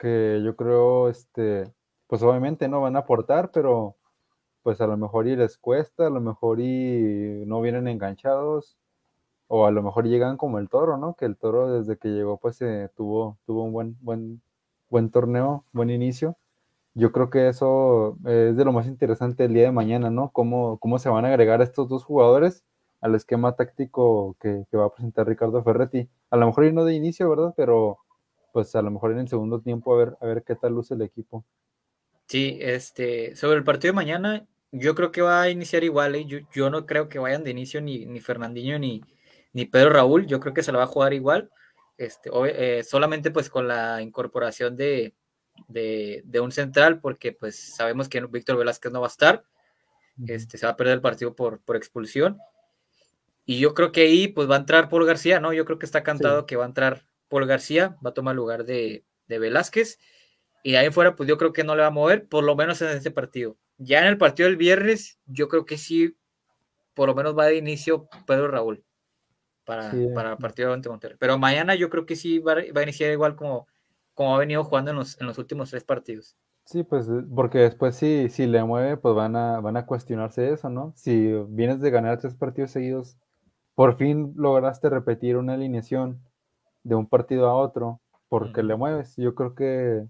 [0.00, 1.72] Que yo creo, este,
[2.08, 3.94] pues obviamente no van a aportar, pero
[4.64, 8.76] pues a lo mejor y les cuesta, a lo mejor y no vienen enganchados,
[9.48, 11.14] o a lo mejor llegan como el toro, ¿no?
[11.14, 14.42] Que el toro desde que llegó pues eh, tuvo, tuvo un buen, buen,
[14.90, 16.36] buen torneo, buen inicio
[16.94, 20.30] yo creo que eso es de lo más interesante el día de mañana, ¿no?
[20.30, 22.64] Cómo, cómo se van a agregar estos dos jugadores
[23.00, 26.08] al esquema táctico que, va a presentar Ricardo Ferretti.
[26.30, 27.52] A lo mejor y no de inicio, ¿verdad?
[27.56, 27.98] Pero
[28.52, 30.94] pues a lo mejor en el segundo tiempo a ver, a ver qué tal luce
[30.94, 31.44] el equipo.
[32.28, 34.46] Sí, este, sobre el partido de mañana,
[34.76, 36.26] yo creo que va a iniciar igual, ¿eh?
[36.26, 39.02] yo, no creo que vayan de inicio ni, ni Fernandinho ni,
[39.52, 41.50] ni Pedro Raúl, yo creo que se la va a jugar igual,
[41.96, 45.14] este, eh, solamente pues con la incorporación de,
[45.68, 49.44] de, un central, porque pues sabemos que Víctor Velázquez no va a estar,
[50.26, 52.38] este, se va a perder el partido por, por expulsión.
[53.46, 55.52] Y yo creo que ahí pues va a entrar Paul García, ¿no?
[55.52, 58.64] Yo creo que está cantado que va a entrar Paul García, va a tomar lugar
[58.64, 59.98] de, de Velázquez.
[60.62, 62.80] Y ahí fuera, pues yo creo que no le va a mover, por lo menos
[62.80, 63.58] en este partido.
[63.78, 66.16] Ya en el partido del viernes, yo creo que sí,
[66.94, 68.84] por lo menos va de inicio Pedro Raúl
[69.64, 71.16] para, para el partido ante Monterrey.
[71.18, 73.66] Pero mañana yo creo que sí va, va, a iniciar igual como,
[74.14, 76.36] como ha venido jugando en los, en los últimos tres partidos.
[76.64, 80.50] Sí, pues eh, porque después si, si le mueve, pues van a, van a cuestionarse
[80.52, 80.92] eso, ¿no?
[80.96, 83.18] Si vienes de ganar tres partidos seguidos,
[83.74, 86.20] por fin lograste repetir una alineación
[86.82, 89.14] de un partido a otro porque le mueves.
[89.16, 90.06] Yo creo que,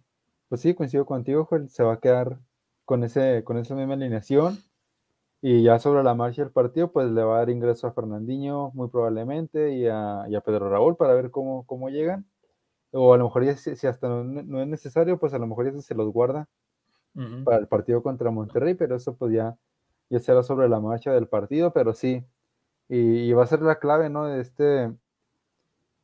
[0.48, 2.38] pues sí, coincido contigo, Joel, se va a quedar
[2.84, 4.58] con, ese, con esa misma alineación.
[5.40, 8.70] Y ya sobre la marcha del partido, pues le va a dar ingreso a Fernandinho
[8.74, 12.26] muy probablemente y a, Pedro Raúl para ver cómo, cómo llegan.
[12.92, 15.80] O a lo mejor ya, si, hasta no, es necesario, pues a lo mejor ya
[15.82, 16.48] se los guarda
[17.44, 19.56] para el partido contra Monterrey, pero eso pues ya,
[20.10, 22.24] ya será sobre la marcha del partido, pero sí.
[22.88, 24.26] Y, va a ser la clave, ¿no?
[24.26, 24.92] De este,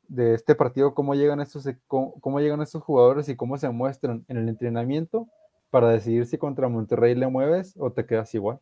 [0.08, 4.36] de este partido, cómo llegan estos, cómo llegan estos jugadores y cómo se muestran en
[4.36, 5.28] el entrenamiento
[5.70, 8.60] para decidir si contra Monterrey le mueves o te quedas igual.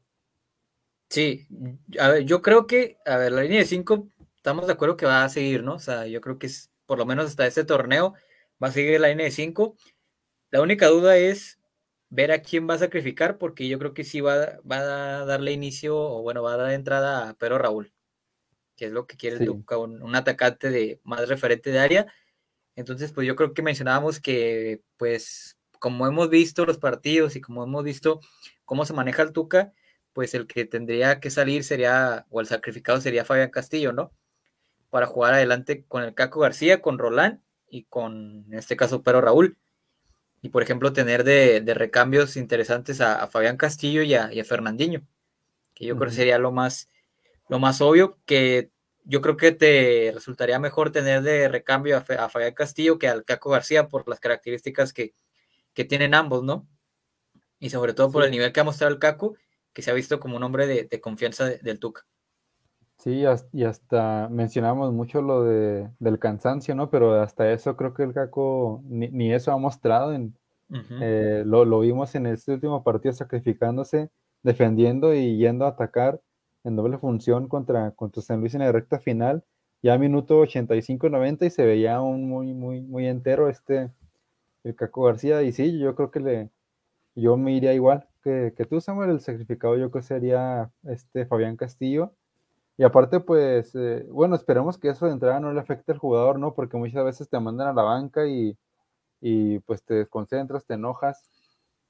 [1.10, 1.48] Sí,
[1.98, 5.06] a ver, yo creo que, a ver, la línea de 5, estamos de acuerdo que
[5.06, 5.74] va a seguir, ¿no?
[5.74, 8.14] O sea, yo creo que es, por lo menos hasta este torneo
[8.62, 9.76] va a seguir la línea de 5.
[10.50, 11.58] La única duda es
[12.10, 15.52] ver a quién va a sacrificar, porque yo creo que sí va, va a darle
[15.52, 17.92] inicio, o bueno, va a dar entrada a Pedro Raúl,
[18.76, 19.64] que es lo que quiere el un,
[20.02, 22.12] un, atacante de más referente de área.
[22.76, 27.64] Entonces, pues yo creo que mencionábamos que, pues, como hemos visto los partidos y como
[27.64, 28.20] hemos visto
[28.64, 29.72] cómo se maneja el Tuca,
[30.12, 34.12] pues el que tendría que salir sería, o el sacrificado sería Fabián Castillo, ¿no?
[34.90, 39.20] Para jugar adelante con el Caco García, con Roland y con, en este caso, Pero
[39.20, 39.56] Raúl.
[40.42, 45.02] Y, por ejemplo, tener de, recambios interesantes a, Fabián Castillo y a, Fernandinho,
[45.74, 46.88] que yo creo que sería lo más,
[47.48, 48.70] lo más obvio, que
[49.04, 53.50] yo creo que te resultaría mejor tener de recambio a, Fabián Castillo que al Caco
[53.50, 55.14] García por las características que,
[55.78, 56.66] que tienen ambos, ¿no?
[57.60, 59.36] Y sobre todo por el nivel que ha mostrado el Caco,
[59.72, 62.04] que se ha visto como un hombre de, confianza del Tuca.
[62.96, 66.90] Sí, y hasta mencionamos mucho lo de, del cansancio, ¿no?
[66.90, 70.12] Pero hasta eso creo que el Caco ni, eso ha mostrado.
[70.12, 70.36] En,
[71.00, 74.10] eh, lo, lo, vimos en este último partido sacrificándose,
[74.42, 76.20] defendiendo y yendo a atacar
[76.64, 79.44] en doble función contra, contra San Luis en la recta final.
[79.80, 83.92] Ya minuto 85-90 y se veía un muy, muy, muy entero este,
[84.64, 85.42] el Caco García.
[85.42, 86.50] Y sí, yo creo que le,
[87.14, 89.10] yo me iría igual que, que tú, Samuel.
[89.10, 92.14] El sacrificado yo creo que sería este Fabián Castillo.
[92.76, 96.38] Y aparte, pues, eh, bueno, esperemos que eso de entrada no le afecte al jugador,
[96.38, 96.54] ¿no?
[96.54, 98.56] Porque muchas veces te mandan a la banca y,
[99.20, 101.28] y pues te desconcentras, te enojas,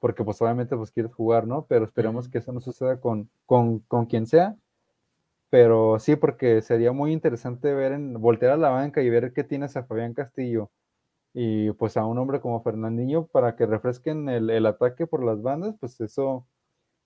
[0.00, 1.66] porque pues obviamente pues quieres jugar, ¿no?
[1.66, 4.57] Pero esperemos que eso no suceda con, con, con quien sea.
[5.50, 9.44] Pero sí, porque sería muy interesante ver en voltear a la banca y ver qué
[9.44, 10.70] tienes a Fabián Castillo
[11.40, 15.77] y pues a un hombre como Fernandinho para que refresquen el, ataque por las bandas,
[15.79, 16.48] pues eso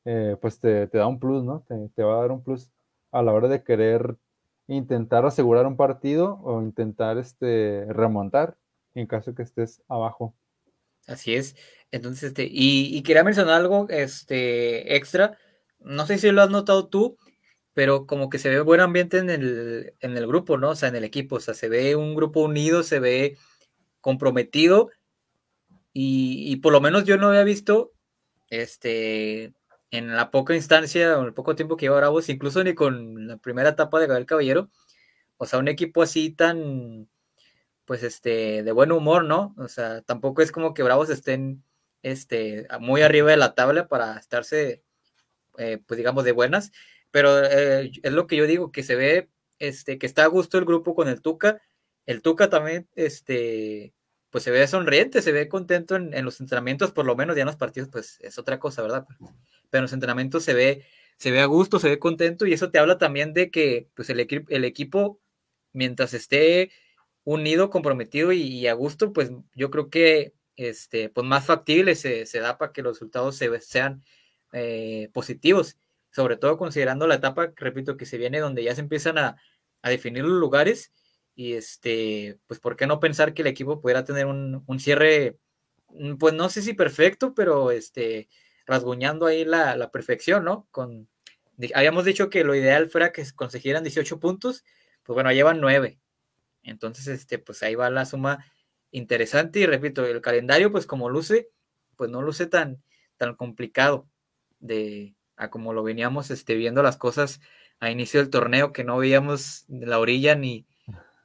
[0.07, 1.67] eh, pues te, da un plus, ¿no?
[1.95, 2.71] Te, va a dar un plus
[3.11, 4.17] a la hora de querer
[4.69, 8.57] intentar asegurar un partido o intentar este, remontar
[8.95, 10.35] en caso que estés abajo.
[11.07, 11.55] Así es.
[11.91, 15.37] Entonces, este, y, quería mencionar algo este, extra.
[15.79, 17.19] No sé si lo has notado tú,
[17.75, 20.71] pero como que se ve buen ambiente en el, en el grupo, ¿no?
[20.71, 21.37] O sea, en el equipo.
[21.37, 23.37] O sea, se ve un grupo unido, se ve
[24.03, 24.91] comprometido
[25.95, 27.93] y, por lo menos yo no había visto
[28.51, 29.55] este
[29.91, 33.37] en la poca instancia o el poco tiempo que lleva Bravos, incluso ni con la
[33.37, 34.71] primera etapa de Gabriel Caballero,
[35.37, 37.09] o sea, un equipo así tan
[37.85, 39.55] pues este de buen humor, ¿no?
[39.59, 41.63] O sea, tampoco es como que Bravos estén
[42.03, 44.83] este muy arriba de la tabla para estarse
[45.59, 46.73] eh, pues digamos de buenas,
[47.11, 50.59] pero eh, es lo que yo digo que se ve este que está a gusto
[50.59, 51.61] el grupo con el Tuca
[52.07, 53.95] el Tuca también, este,
[54.31, 57.47] pues se ve sonriente, se ve contento en, los entrenamientos, por lo menos ya en
[57.47, 59.07] los partidos, pues es otra cosa, ¿verdad?
[59.07, 59.31] Pero,
[59.73, 60.85] en los entrenamientos se ve,
[61.19, 64.11] se ve a gusto, se ve contento y eso te habla también de que pues
[64.11, 65.21] el, el equipo,
[65.73, 66.71] mientras esté
[67.25, 72.59] unido, comprometido y, a gusto, pues yo creo que este, pues más factible se, da
[72.59, 74.03] para que los resultados se, sean
[74.53, 75.77] eh, positivos,
[76.11, 79.37] sobre todo considerando la etapa, repito, que se viene donde ya se empiezan a,
[79.83, 80.93] a definir los lugares
[81.35, 85.39] y este, pues, ¿por qué no pensar que el equipo pudiera tener un, cierre,
[85.89, 88.29] mm, pues no sé si perfecto, pero este,
[88.67, 90.69] rasguñando ahí la, perfección, ¿no?
[90.71, 91.09] Con,
[91.75, 94.65] habíamos dicho que lo ideal fuera que consiguieran 18 puntos,
[95.03, 95.99] pues bueno, llevan 9.
[96.65, 98.45] Entonces, este, pues ahí va la suma
[98.91, 101.51] interesante y repito, el calendario, pues como luce,
[101.97, 102.83] pues no luce tan,
[103.17, 104.09] tan complicado
[104.61, 107.41] de a como lo veníamos este, viendo las cosas
[107.81, 110.67] a inicio del torneo, que no veíamos la orilla ni,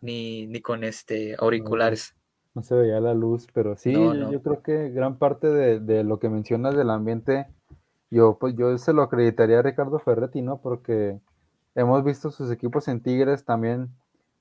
[0.08, 2.16] ni, ni con este auriculares.
[2.56, 6.30] No, se veía la luz, pero sí, yo, creo que gran parte de, lo que
[6.30, 7.46] mencionas del ambiente,
[8.10, 10.60] yo, pues, yo se lo acreditaría a Ricardo Ferretti, ¿no?
[10.60, 11.20] Porque
[11.76, 13.90] hemos visto sus equipos en Tigres también,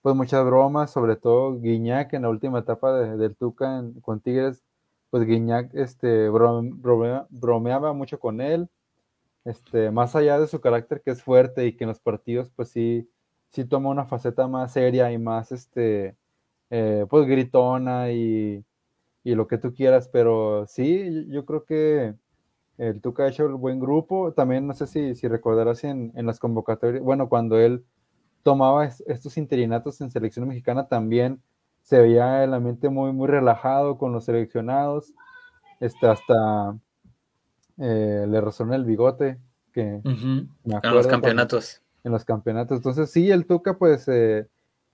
[0.00, 4.62] pues muchas bromas, sobre todo Guiñac en la última etapa del Tuca con Tigres,
[5.10, 8.68] pues Guiñac este, bromeaba mucho con él,
[9.44, 12.70] este, más allá de su carácter que es fuerte y que en los partidos pues
[12.70, 13.10] sí
[13.56, 16.14] sí toma una faceta más seria y más, este,
[16.70, 18.62] eh, pues gritona y,
[19.24, 22.14] y, lo que tú quieras, pero sí, yo creo que
[22.76, 24.32] el Tuca ha hecho el buen grupo.
[24.34, 27.84] También no sé si, si recordarás en, en las convocatorias, bueno, cuando él
[28.42, 31.42] tomaba estos interinatos en selección mexicana también
[31.82, 35.14] se veía el ambiente muy, muy relajado con los seleccionados.
[35.80, 36.76] Este, hasta
[37.78, 39.38] eh, le resonó el bigote.
[39.72, 41.82] Que en los campeonatos.
[42.06, 42.78] En los campeonatos.
[42.78, 44.46] Entonces, sí, el Tuca, pues, eh,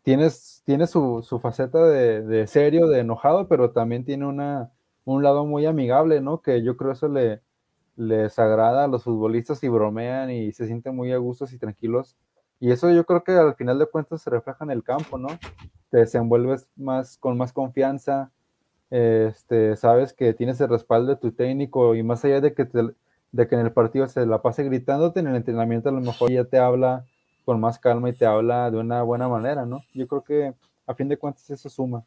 [0.02, 4.72] tiene, su, su, faceta de, de, serio, de enojado, pero también tiene una,
[5.04, 6.42] un lado muy amigable, ¿no?
[6.42, 7.40] Que yo creo eso le,
[7.96, 12.16] les agrada a los futbolistas y bromean y se sienten muy a gustos y tranquilos.
[12.58, 15.28] Y eso yo creo que al final de cuentas se refleja en el campo, ¿no?
[15.92, 18.32] te desenvuelves más con más confianza,
[18.88, 22.66] este, sabes que tienes el respaldo de tu técnico y más allá de que,
[23.32, 26.30] de que en el partido se la pase gritándote, en el entrenamiento a lo mejor
[26.30, 27.06] ya te habla
[27.44, 29.82] con más calma y te habla de una buena manera, ¿no?
[29.94, 30.54] Yo creo que
[30.86, 32.04] a fin de cuentas eso suma.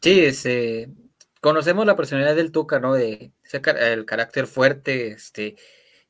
[0.00, 0.90] Sí, ese,
[1.40, 2.94] conocemos la personalidad del Tuca, ¿no?
[2.94, 5.56] De ese, el carácter fuerte, este,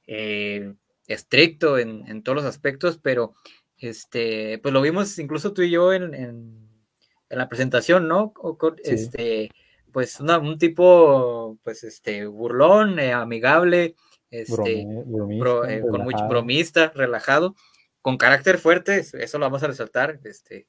[0.06, 0.74] eh,
[1.06, 3.34] estricto en, en, todos los aspectos, pero
[3.78, 6.68] este, pues lo vimos incluso tú y yo en, en,
[7.30, 8.32] la presentación, ¿no?
[8.84, 9.50] Este,
[9.98, 13.96] pues un tipo, pues este, burlón, eh, amigable,
[14.30, 17.56] este, eh, con mucho bromista, relajado,
[18.00, 20.68] con carácter fuerte, eso lo vamos a resaltar, este,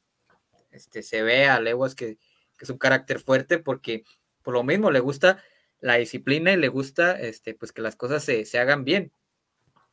[0.72, 2.16] este, se ve a leguas que,
[2.58, 4.04] que es un carácter fuerte porque
[4.42, 5.44] por lo mismo le gusta
[5.80, 9.14] la disciplina y le gusta, este, pues que las cosas se, se hagan bien.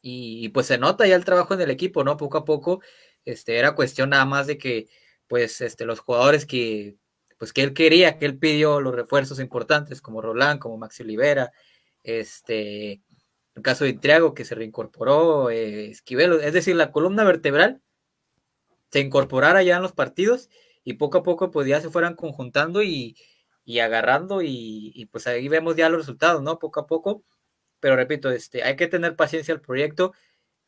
[0.00, 2.16] Y, pues se nota ya el trabajo en el equipo, ¿no?
[2.16, 2.80] Poco a poco,
[3.26, 4.88] este, era cuestión nada más de que,
[5.26, 6.96] pues, este, los jugadores que,
[7.38, 11.52] pues, que él quería, que él pidió los refuerzos importantes, como Roland, como Maxi Olivera,
[12.02, 13.02] este,
[13.54, 17.82] el caso de Intriago, que se reincorporó, eh, Esquivel, es decir, la columna vertebral
[18.90, 20.48] se incorporara ya en los partidos
[20.84, 23.16] y poco a poco, pues, ya se fueran conjuntando y,
[23.64, 26.58] y agarrando y, y, pues ahí vemos ya los resultados, ¿no?
[26.58, 27.24] Poco a poco
[27.80, 30.12] pero repito, este, hay que tener paciencia al proyecto.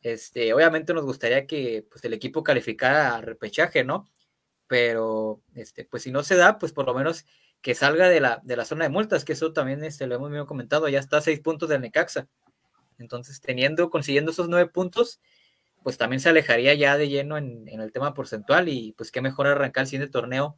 [0.01, 4.07] Este, obviamente nos gustaría que pues, el equipo calificara a repechaje, ¿no?
[4.69, 7.25] Pero este, pues si no se da, pues por lo menos
[7.61, 10.45] que salga de la, de la zona de multas, que eso también este, lo hemos
[10.45, 12.29] comentado, ya está a seis puntos del Necaxa.
[12.99, 15.19] Entonces, teniendo, consiguiendo esos nueve puntos,
[15.83, 19.21] pues también se alejaría ya de lleno en, en, el tema porcentual y pues qué
[19.21, 20.55] mejor arrancar el torneo,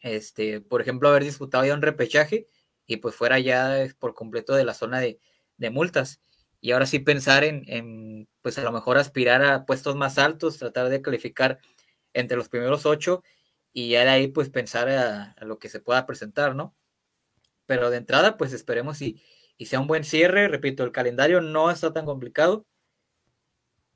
[0.00, 2.46] este, por ejemplo, haber disputado ya un repechaje
[2.86, 5.18] y pues fuera ya por completo de la zona de,
[5.56, 6.20] de multas.
[6.60, 10.88] Y ahora sí pensar en, pues a lo mejor aspirar a puestos más altos, tratar
[10.88, 11.58] de calificar
[12.14, 13.22] entre los primeros ocho
[13.72, 16.74] y ya de ahí pues pensar a, lo que se pueda presentar, ¿no?
[17.66, 19.22] Pero de entrada pues esperemos y,
[19.58, 22.66] y, sea un buen cierre, repito, el calendario no está tan complicado.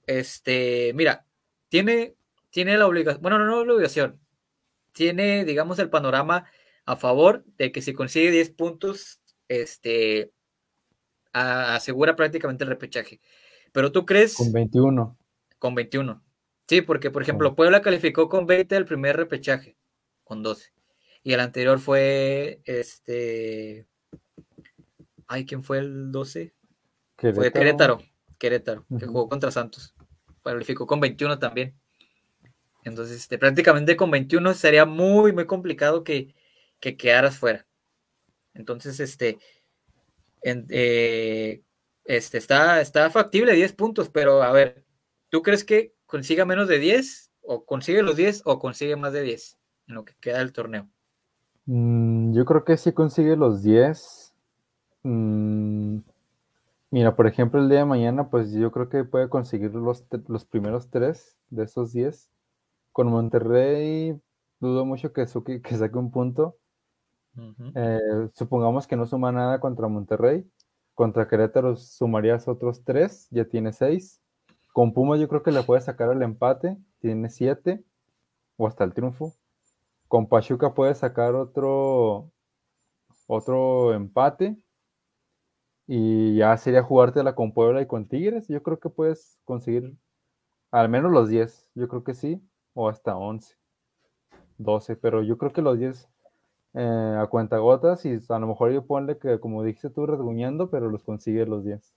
[0.06, 1.26] Este, mira,
[1.68, 2.16] tiene,
[2.50, 4.20] tiene la obligación, bueno, no, no la obligación,
[4.92, 6.46] tiene, digamos, el panorama
[6.84, 10.32] a favor de que si consigue 10 puntos, este,
[11.32, 13.20] asegura prácticamente el repechaje.
[13.72, 14.34] Pero tú crees...
[14.34, 15.16] Con 21.
[15.58, 16.22] Con 21.
[16.68, 19.76] Sí, porque por ejemplo, Puebla calificó con 20 el primer repechaje,
[20.22, 20.70] con 12.
[21.22, 23.86] Y el anterior fue este...
[25.26, 26.54] Ay, ¿quién fue el 12?
[27.16, 28.00] Fue Querétaro.
[28.38, 29.94] Querétaro, que jugó contra Santos.
[30.44, 31.74] Calificó con 21 también.
[32.84, 36.34] Entonces, este, prácticamente con 21 sería muy, muy complicado que,
[36.80, 37.66] que quedaras fuera.
[38.54, 39.38] Entonces, este,
[40.42, 41.62] eh,
[42.04, 44.84] este, está, está factible 10 puntos, pero a ver,
[45.28, 47.30] ¿tú crees que consiga menos de 10?
[47.42, 50.88] ¿O consigue los 10 o consigue más de 10 en lo que queda del torneo?
[51.66, 54.34] Mm, yo creo que sí consigue los 10.
[55.04, 55.98] Mm,
[56.90, 60.44] mira, por ejemplo, el día de mañana, pues yo creo que puede conseguir los, los
[60.44, 62.30] primeros 3 de esos 10.
[62.92, 64.20] Con Monterrey,
[64.58, 65.26] dudo mucho que,
[65.62, 66.56] que saque un punto.
[67.74, 70.44] Eh, supongamos que no suma nada contra Monterrey.
[70.94, 74.20] Contra Querétaro sumarías otros tres, ya tiene seis.
[74.72, 77.84] Con Puma yo creo que le puede sacar el empate, tiene siete,
[78.58, 79.34] o hasta el triunfo.
[80.08, 82.30] Con Pachuca puede sacar otro,
[83.26, 84.58] otro empate.
[85.86, 88.48] Y ya sería jugártela con Puebla y con Tigres.
[88.48, 89.96] Yo creo que puedes conseguir
[90.70, 91.70] al menos los 10.
[91.74, 92.42] Yo creo que sí.
[92.74, 93.56] O hasta 11.
[94.58, 94.96] 12.
[94.96, 96.08] Pero yo creo que los 10
[96.74, 100.90] eh, a cuentagotas y a lo mejor yo ponle que, como dijiste tú, resguñando, pero
[100.90, 101.94] los consigue los 10.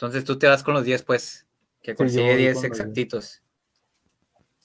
[0.00, 1.46] Entonces tú te vas con los 10, pues,
[1.82, 3.42] que consigue 10 exactitos.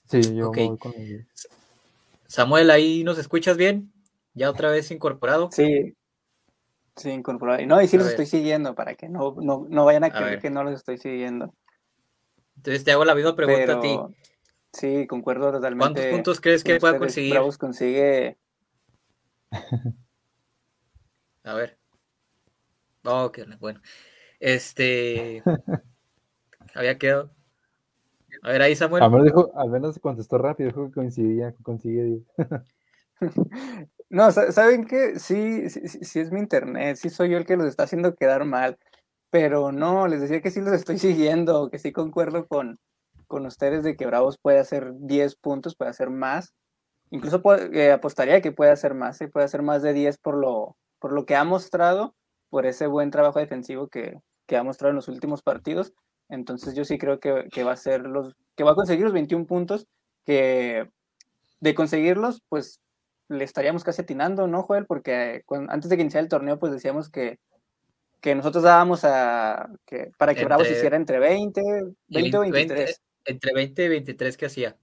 [0.06, 1.28] Sí, yo voy con los 10.
[2.26, 3.92] Samuel, ¿ahí nos escuchas bien?
[4.34, 5.50] ¿Ya otra vez incorporado?
[5.52, 5.94] Sí,
[6.96, 7.62] sí, incorporado.
[7.62, 10.40] Y no, y sí los estoy siguiendo para que no, no, no vayan a, creer
[10.40, 11.54] que no los estoy siguiendo.
[12.56, 14.00] Entonces te hago la misma pregunta a ti.
[14.72, 15.84] Sí, concuerdo totalmente.
[15.84, 17.34] ¿Cuántos puntos crees que pueda conseguir?
[17.34, 18.38] Bravos consigue.
[21.44, 21.78] A ver.
[23.04, 23.82] Oh, qué bueno.
[24.40, 25.44] Este.
[26.76, 27.32] había quedado.
[28.44, 29.04] A ver, ahí Samuel.
[29.04, 32.22] Al menos, dijo, al menos contestó rápido, dijo que coincidía, que consigue.
[34.10, 35.20] no, ¿saben qué?
[35.20, 38.46] Sí, sí, sí, es mi internet, sí soy yo el que los está haciendo quedar
[38.46, 38.78] mal,
[39.30, 42.80] pero no, les decía que sí los estoy siguiendo, que sí concuerdo con,
[43.28, 46.54] con ustedes de que Bravos puede hacer 10 puntos, puede hacer más.
[47.12, 47.42] Incluso
[47.74, 49.28] eh, apostaría que puede hacer más, ¿eh?
[49.28, 52.16] puede hacer más de 10 por lo, por lo que ha mostrado,
[52.56, 55.92] por ese buen trabajo defensivo que, que ha mostrado en los últimos partidos.
[56.30, 59.12] Entonces yo sí creo que, que, va a ser los, que va a conseguir los
[59.12, 59.88] 21 puntos,
[60.26, 60.90] que
[61.60, 62.80] de conseguirlos, pues
[63.28, 64.86] le estaríamos casi atinando, ¿no, Joel?
[64.86, 67.40] Porque antes de que iniciara el torneo, pues decíamos que,
[68.22, 71.62] que nosotros dábamos a, que, para que Bravos hiciera entre 20,
[72.08, 74.78] 20 o 23 entre 20 y 23 que hacía.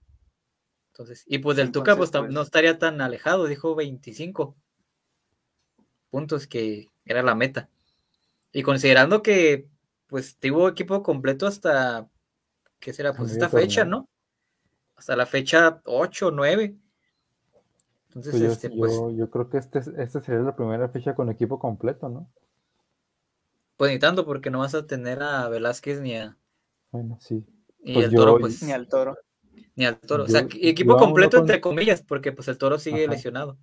[0.88, 4.54] Entonces, y pues del Tuca pues, pues, no estaría tan alejado, dijo 25
[6.10, 7.68] puntos que era la meta.
[8.52, 9.68] Y considerando que
[10.06, 12.06] pues tuvo equipo completo hasta,
[12.78, 13.14] ¿qué será?
[13.14, 14.08] Pues esta fecha, ¿no?
[14.94, 16.76] Hasta la fecha 8, 9.
[18.08, 21.30] Entonces, pues yo, este, pues, yo, creo que este, esta sería la primera fecha con
[21.30, 22.30] equipo completo, ¿no?
[23.78, 26.36] Pues ni tanto, porque no vas a tener a Velázquez ni a.
[26.90, 27.46] Bueno, sí.
[27.82, 28.62] Y pues el toro, pues.
[28.62, 29.16] Ni al toro.
[29.74, 30.24] Ni al toro.
[30.24, 33.56] o sea, equipo completo, entre comillas, porque pues el toro sigue lesionado.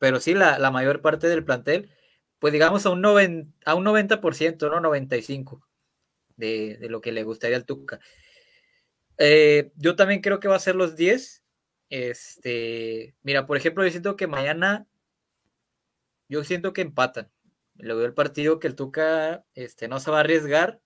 [0.00, 1.88] Pero sí, la, la, mayor parte del plantel,
[2.40, 4.80] pues digamos a un, a un 90%, ¿no?
[4.90, 5.62] 95%
[6.36, 8.00] de, de lo que le gustaría al Tuca.
[9.22, 11.44] Eh, yo también creo que va a ser los 10.
[11.90, 14.86] Este, mira, por ejemplo, yo siento que mañana,
[16.28, 17.30] yo siento que empatan.
[17.74, 20.80] Lo veo el partido que el Tuca este, no se va a arriesgar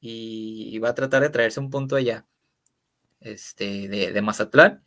[0.00, 2.26] y, va a tratar de traerse un punto allá
[3.20, 4.82] este, de, Mazatlán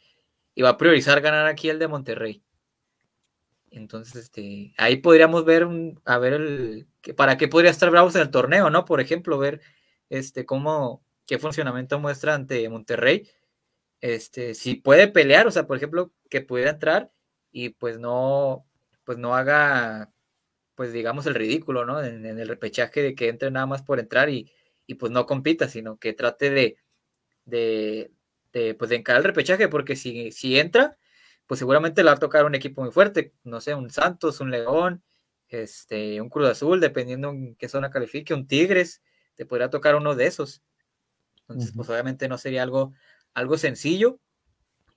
[0.55, 2.43] y va a priorizar ganar aquí el de Monterrey.
[3.71, 8.21] Entonces, este, ahí podríamos ver un, a ver el, para qué podría estar Bravos en
[8.21, 8.83] el torneo, ¿no?
[8.85, 9.61] Por ejemplo, ver
[10.09, 13.29] este cómo, qué funcionamiento muestra ante Monterrey.
[14.01, 17.11] Este, si puede pelear, o sea, por ejemplo, que pudiera entrar
[17.51, 18.65] y pues no,
[19.05, 20.11] pues no haga,
[20.75, 22.03] pues digamos, el ridículo, ¿no?
[22.03, 24.51] En, en el repechaje de que entre nada más por entrar y,
[24.87, 26.77] y pues no compita, sino que trate de,
[27.45, 28.11] de,
[28.53, 30.97] de, pues de encarar el repechaje, porque si, si entra,
[31.51, 34.51] pues seguramente le va a tocar un equipo muy fuerte, no sé, un Santos, un
[34.51, 35.03] León,
[35.49, 39.01] este, un Cruz Azul, dependiendo en qué zona califique, un Tigres,
[39.35, 40.63] te podría tocar uno de esos.
[41.49, 42.93] Entonces, pues obviamente no sería algo,
[43.33, 44.21] algo sencillo,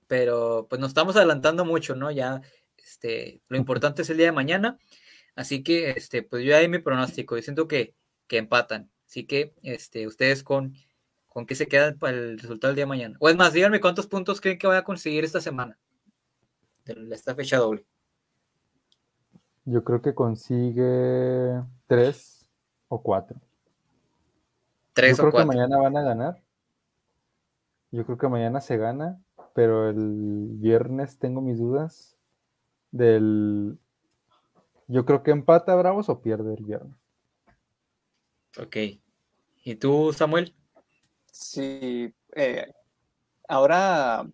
[0.07, 2.09] pero pues nos estamos adelantando mucho, ¿no?
[2.09, 2.39] Ya,
[2.77, 4.79] este, lo importante es el día de mañana,
[5.35, 7.95] así que, este, pues yo ahí mi pronóstico, yo siento que,
[8.27, 8.89] que empatan.
[9.05, 10.73] Así que este, ustedes con,
[11.27, 13.17] con qué se quedan para el resultado del día de mañana.
[13.19, 15.77] O es más, díganme cuántos puntos creen que voy a conseguir esta semana.
[16.85, 17.85] De esta fecha doble.
[19.65, 22.47] Yo creo que consigue tres
[22.87, 23.39] o cuatro.
[24.93, 26.43] Tres Yo creo que mañana van a ganar.
[27.91, 29.19] Yo creo que mañana se gana,
[29.53, 32.15] pero el viernes tengo mis dudas
[32.91, 33.79] del.
[34.87, 36.95] Yo creo que empata Bravos o pierde el viernes.
[38.59, 38.77] Ok.
[39.63, 40.53] ¿Y tú, Samuel?
[41.31, 42.71] Sí, eh,
[43.47, 44.29] ahora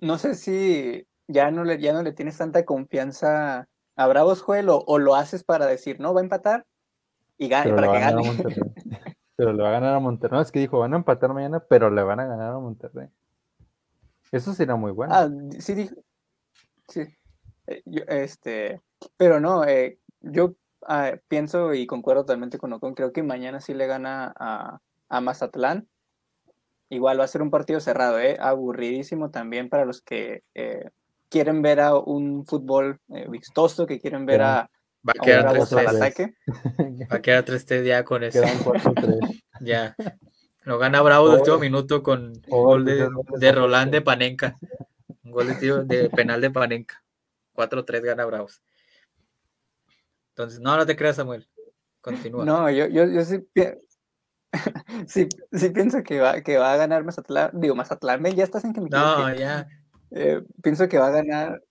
[0.00, 4.68] no sé si ya no, le, ya no le tienes tanta confianza a Bravos, Joel,
[4.70, 6.66] o, lo haces para decir, no, va a empatar
[7.36, 8.22] y gane, para que gane.
[9.36, 10.36] pero le va a ganar a Monterrey.
[10.36, 13.08] No, es que dijo, van a empatar mañana, pero le van a ganar a Monterrey.
[14.32, 15.14] Eso será muy bueno.
[15.14, 15.94] Ah, sí, dijo.
[16.88, 17.02] Sí.
[17.66, 18.80] Eh, este,
[19.16, 20.54] pero no, eh, yo
[20.86, 22.94] Ah, pienso y concuerdo totalmente con Ocon.
[22.94, 25.88] Creo que mañana sí le gana a, a, Mazatlán.
[26.88, 28.38] Igual va a ser un partido cerrado, ¿eh?
[28.40, 30.90] aburridísimo también para los que eh,
[31.28, 34.70] quieren ver a un fútbol eh, vistoso, que quieren ver a,
[35.06, 35.46] va a, quedar.
[35.46, 38.42] Va a quedar 3 ya con eso.
[39.60, 39.94] ya.
[40.62, 43.08] Lo gana Bravo el último minuto con un gol de,
[43.38, 44.56] de Roland de Panenka.
[45.24, 47.02] Un gol de, de penal de Panenka.
[47.54, 48.62] 4-3 gana Bravos.
[50.30, 51.48] Entonces, no, no te creas, Samuel.
[52.00, 52.44] Continúa.
[52.44, 53.44] No, yo, yo, yo sí,
[55.06, 57.50] sí, sí, pienso que va, que va a ganar Mazatlán.
[57.54, 59.66] Digo, Mazatlán, ya estás en que me No, ya.
[60.10, 61.62] Eh, pienso que va a ganar.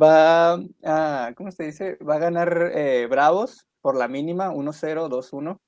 [0.00, 0.54] Va
[0.84, 1.96] a, ¿cómo se dice?
[1.96, 5.60] Va a ganar eh, Bravos por la mínima, 1-0, 2-1.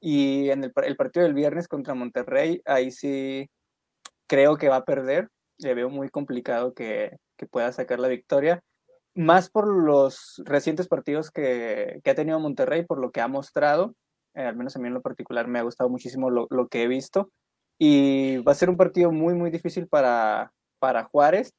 [0.00, 3.50] Y en el, el, partido del viernes contra Monterrey, ahí sí
[4.26, 5.28] creo que va a perder.
[5.58, 8.62] Le veo muy complicado que, que pueda sacar la victoria
[9.18, 13.94] más por los recientes partidos que, ha tenido Monterrey, por lo que ha mostrado,
[14.34, 16.88] eh, al menos a mí en lo particular me ha gustado muchísimo lo, que he
[16.88, 17.30] visto,
[17.78, 21.54] y va a ser un partido muy, muy difícil para, para Juárez.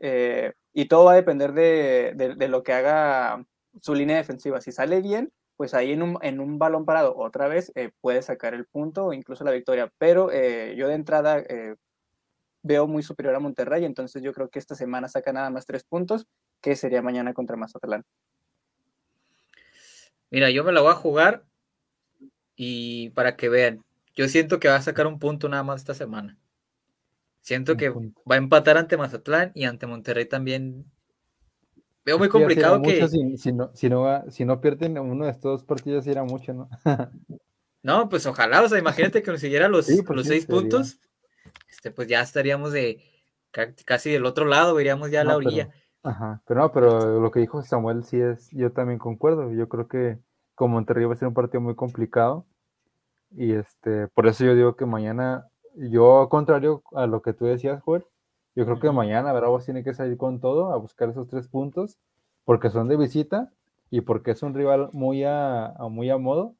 [0.00, 3.44] Eh, y todo va a depender de, de, lo que haga
[3.80, 4.60] su línea defensiva.
[4.60, 8.22] Si sale bien, pues ahí en un, en un balón parado otra vez eh, puede
[8.22, 9.92] sacar el punto o incluso la victoria.
[9.98, 11.44] Pero eh, yo de entrada
[12.62, 15.84] veo muy superior a Monterrey, entonces yo creo que esta semana saca nada más tres
[15.84, 16.26] puntos,
[16.62, 18.04] que sería mañana contra Mazatlán.
[20.30, 21.44] Mira, yo me la voy a jugar
[22.56, 23.84] y para que vean,
[24.14, 26.38] yo siento que va a sacar un punto nada más esta semana.
[27.44, 30.86] Siento que va a empatar ante Mazatlán y ante Monterrey también.
[32.02, 33.06] Veo muy complicado que.
[33.06, 36.70] Si, no, si, no, si no pierden uno de estos dos partidos, irá mucho, ¿no?
[37.82, 40.98] no, pues ojalá, o sea, imagínate que consiguiera los, pues los seis puntos.
[41.68, 43.02] Este, pues ya estaríamos de
[43.50, 45.68] casi del otro lado, veríamos ya la orilla.
[46.02, 49.52] ajá, pero no, pero lo que dijo Samuel sí es, yo también concuerdo.
[49.52, 50.18] Yo creo que
[50.54, 52.46] con Monterrey va a ser un partido muy complicado.
[53.32, 57.82] Y este, por eso yo digo que mañana yo, contrario a lo que tú decías,
[57.82, 58.04] Joel,
[58.54, 61.98] yo creo que mañana Bravos tiene que salir con todo a buscar esos tres puntos,
[62.44, 63.52] porque son de visita
[63.90, 66.54] y porque es un rival muy a, muy a modo.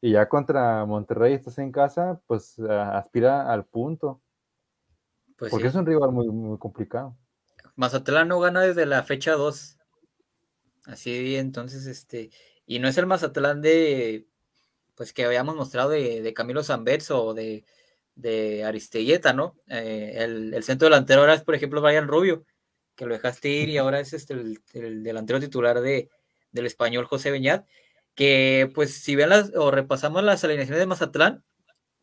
[0.00, 4.20] Y ya contra Monterrey estás en casa, pues aspira al punto.
[5.36, 7.16] Pues porque es un rival muy, muy complicado.
[7.74, 9.76] Mazatlán no gana desde la fecha 2.
[10.86, 12.30] Así, entonces, este,
[12.64, 14.26] y no es el Mazatlán de,
[14.94, 17.64] pues que habíamos mostrado de, de Camilo Zambetz o de
[18.18, 19.56] de Aristelleta, ¿no?
[19.68, 22.44] Eh, el, centro delantero ahora es, por ejemplo, Brian Rubio,
[22.96, 26.10] que lo dejaste ir y ahora es este, el, delantero titular de,
[26.50, 27.64] del español José Beñat,
[28.16, 31.44] que pues si ven las, o repasamos las alineaciones de Mazatlán,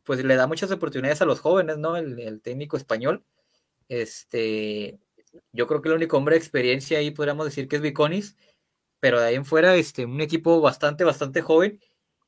[0.05, 1.97] pues le da muchas oportunidades a los jóvenes, ¿no?
[1.97, 3.25] El, técnico español.
[3.89, 4.97] Este,
[5.51, 8.37] yo creo que el único hombre de experiencia ahí podríamos decir que es Viconis,
[9.01, 11.81] pero de ahí en fuera, este, un equipo bastante, bastante joven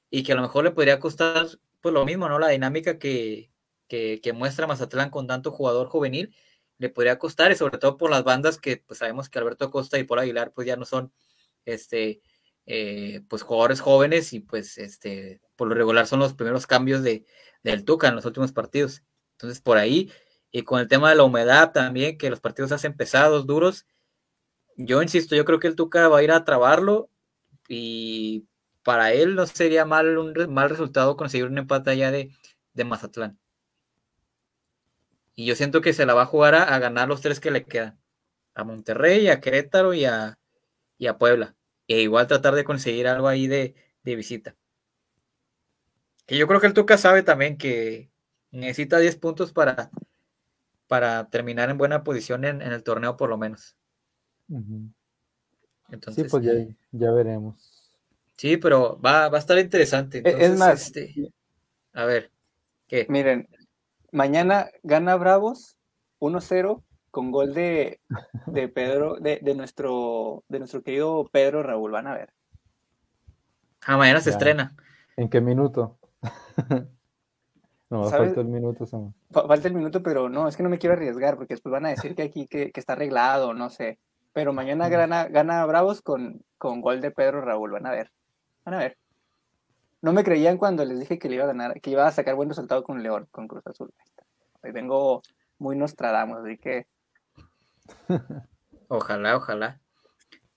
[0.09, 1.47] y que a lo mejor le podría costar
[1.79, 2.39] pues lo mismo, ¿no?
[2.39, 3.49] La dinámica que,
[3.87, 6.35] que, muestra Mazatlán con tanto jugador juvenil,
[6.77, 9.97] le podría costar, y sobre todo por las bandas que pues sabemos que Alberto Costa
[9.97, 11.11] y Paul Aguilar pues ya no son
[11.65, 12.21] este
[12.65, 17.25] eh, pues jugadores jóvenes y pues este por lo regular son los primeros cambios de,
[17.63, 19.03] del Tuca en los últimos partidos.
[19.33, 20.11] Entonces por ahí,
[20.51, 23.85] y con el tema de la humedad también, que los partidos hacen pesados, duros,
[24.77, 27.09] yo insisto, yo creo que el Tuca va a ir a trabarlo
[27.67, 28.47] y
[28.83, 32.31] para él no sería mal un mal resultado conseguir un empate allá de,
[32.73, 33.39] de Mazatlán.
[35.39, 37.63] Y yo siento que se la va a jugar a, ganar los tres que le
[37.63, 37.99] quedan.
[38.55, 40.39] A Monterrey, a Querétaro y a,
[41.07, 41.55] a Puebla.
[41.87, 44.55] E igual tratar de conseguir algo ahí de, visita.
[46.25, 48.09] Que yo creo que el Tuca sabe también que
[48.49, 49.91] necesita 10 puntos para,
[50.87, 53.77] para terminar en buena posición en, el torneo por lo menos.
[55.91, 56.43] Entonces, sí, pues
[56.91, 57.93] ya, veremos.
[58.37, 60.23] Sí, pero va, a estar interesante.
[60.25, 61.31] E, es más, este,
[61.93, 62.31] a ver,
[62.87, 63.05] ¿qué?
[63.07, 63.47] Miren,
[64.17, 65.77] Mañana gana Bravos
[66.19, 67.99] 1-0 con gol de,
[68.73, 71.91] Pedro, de, nuestro, de nuestro querido Pedro Raúl.
[71.91, 72.33] Van a ver.
[73.85, 74.75] Ah, mañana se estrena.
[75.17, 75.99] ¿En qué minuto?
[77.91, 78.87] no, falta el minuto.
[79.29, 81.89] Falta el minuto, pero no, es que no me quiero arriesgar porque después van a
[81.89, 83.99] decir que aquí que, está arreglado, no sé.
[84.33, 87.69] Pero mañana gana, gana Bravos con, con gol de Pedro Raúl.
[87.69, 88.11] Van a ver.
[88.65, 88.97] Van a ver.
[90.01, 91.27] No me creían cuando les dije que
[91.89, 93.91] iba a sacar buen resultado con León, con Cruz Azul.
[94.61, 95.23] Hoy vengo
[95.57, 96.85] muy Nostradamus, así que.
[98.89, 99.81] Ojalá, ojalá.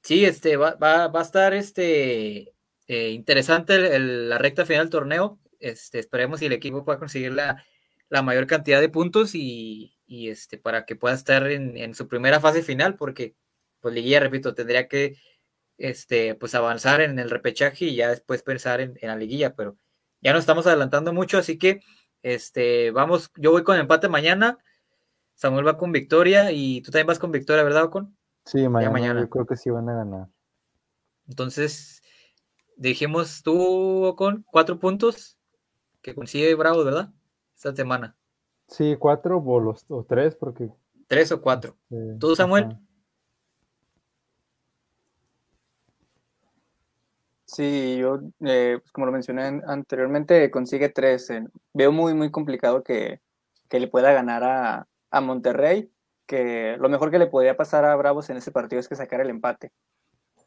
[0.03, 2.55] Sí, este va, a estar este
[2.87, 5.41] eh, interesante la recta final del torneo.
[5.59, 7.65] Este, esperemos si el equipo pueda conseguir la,
[8.23, 12.63] mayor cantidad de puntos y, este, para que pueda estar en, en, su primera fase
[12.63, 13.35] final, porque
[13.81, 15.17] pues Liguilla, repito, tendría que
[15.81, 19.77] este, pues avanzar en el repechaje y ya después pensar en, la liguilla, pero
[20.21, 21.81] ya nos estamos adelantando mucho, así que
[22.23, 24.59] este, vamos, yo voy con empate mañana,
[25.35, 28.15] Samuel va con victoria y tú también vas con victoria, ¿verdad, Ocon?
[28.45, 30.29] Sí, mañana, yo creo que sí van a ganar.
[31.27, 32.03] Entonces,
[32.77, 35.39] dijimos tú, Ocon, cuatro puntos
[36.03, 37.11] que consigue Bravo, ¿verdad?
[37.57, 38.17] Esta semana.
[38.69, 40.69] Sí, cuatro o, los, o tres, porque...
[41.07, 41.79] Tres o cuatro.
[41.89, 42.77] Este, ¿Tú, Samuel?
[47.53, 51.33] Sí, yo, eh, pues, como lo mencioné anteriormente, consigue tres.
[51.75, 53.21] veo muy, muy complicado que,
[53.71, 55.91] le pueda ganar a, a, Monterrey,
[56.27, 59.21] que lo mejor que le podría pasar a Bravos en ese partido es que sacar
[59.21, 59.73] el empate.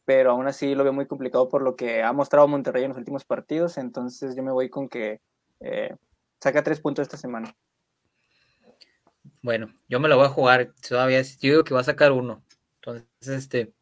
[0.06, 2.98] Pero aún así lo veo muy complicado por lo que ha mostrado Monterrey en los
[2.98, 5.20] últimos partidos, entonces yo me voy con que
[5.60, 5.94] eh,
[6.40, 7.54] saca tres puntos esta semana.
[9.42, 12.46] Bueno, yo me lo voy a jugar todavía, yo digo que va a sacar uno.
[12.76, 13.74] Entonces, este,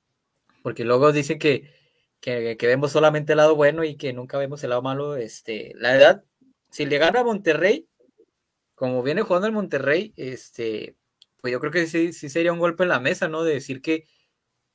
[0.63, 1.80] porque luego dicen que
[2.21, 5.17] que, vemos solamente el lado bueno y que nunca vemos el lado malo.
[5.17, 6.23] Este, la verdad,
[6.69, 7.87] si le gana a Monterrey,
[8.75, 10.95] como viene jugando el Monterrey, este,
[11.41, 13.43] pues yo creo que sí, sí sería un golpe en la mesa, ¿no?
[13.43, 14.07] De decir que,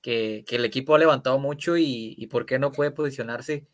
[0.02, 3.66] que, el equipo ha levantado mucho y, y, por qué no puede posicionarse,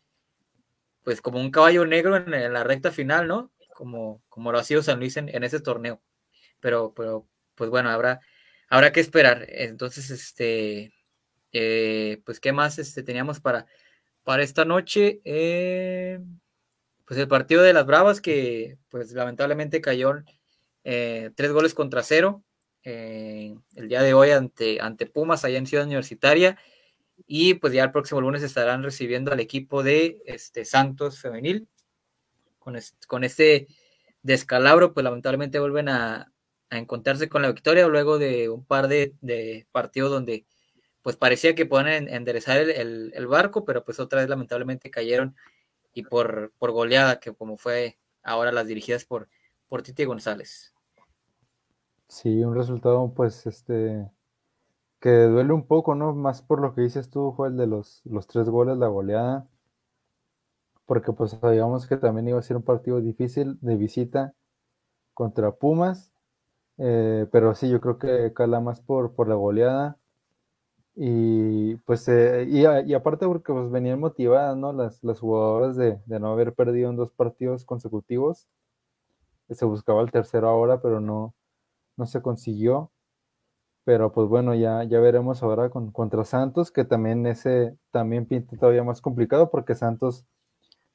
[1.03, 3.51] pues como un caballo negro en, la recta final, ¿no?
[3.75, 6.01] Como, como lo ha sido San Luis en, en ese torneo.
[6.59, 8.21] Pero, pero, pues bueno, habrá,
[8.69, 9.45] habrá que esperar.
[9.49, 10.93] Entonces, este,
[11.53, 13.67] eh, pues, ¿qué más este, teníamos para,
[14.23, 15.21] para esta noche?
[15.23, 16.19] Eh,
[17.05, 20.15] pues el partido de las Bravas, que pues lamentablemente cayó
[20.83, 22.43] eh, tres goles contra cero
[22.85, 26.57] el día de hoy ante, ante Pumas allá en Ciudad Universitaria.
[27.27, 31.69] Y pues ya el próximo lunes estarán recibiendo al equipo de este, Santos Femenil.
[32.59, 32.77] Con,
[33.07, 33.67] con este
[34.21, 36.29] descalabro, pues lamentablemente vuelven a,
[36.69, 40.47] encontrarse con la victoria luego de un par de partidos donde
[41.03, 45.35] pues parecía que puedan enderezar el, barco, pero pues otra vez lamentablemente cayeron
[45.93, 49.29] y por, por goleada, que como fue ahora las dirigidas por,
[49.67, 50.73] por Titi González.
[52.07, 54.09] Sí, un resultado pues este
[54.99, 56.15] que duele un poco, ¿no?
[56.15, 59.49] Más por lo que dices tú, fue el de los, los tres goles, la goleada,
[60.85, 64.33] porque pues sabíamos que también iba a ser un partido difícil de visita
[65.13, 66.13] contra Pumas,
[66.77, 69.97] eh, pero sí, yo creo que cala más por, por la goleada.
[70.95, 74.73] Y pues, eh, y, y, aparte porque pues venían motivadas, ¿no?
[74.73, 78.47] Las, las jugadoras de, de, no haber perdido en dos partidos consecutivos.
[79.49, 81.33] Se buscaba el tercero ahora, pero no,
[81.97, 82.91] no se consiguió.
[83.85, 88.55] Pero pues bueno, ya, ya veremos ahora con, contra Santos, que también ese también pinta
[88.57, 90.25] todavía más complicado porque Santos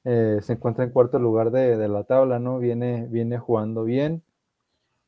[0.04, 2.58] eh, se encuentra en cuarto lugar de, de, la tabla, ¿no?
[2.58, 4.22] Viene, viene jugando bien,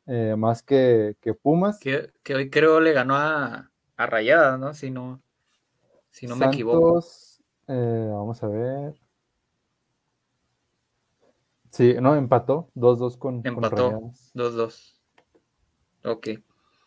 [0.06, 1.78] eh, más que, que Pumas.
[1.80, 3.69] Que, que, hoy creo le ganó a,
[4.00, 4.72] a Rayada, ¿no?
[4.72, 5.20] Si no,
[6.08, 7.04] si no me equivoco.
[7.68, 8.94] Eh, vamos a ver.
[11.68, 14.98] Sí, no, empató 2-2 con, empató 2-2.
[16.04, 16.28] Ok.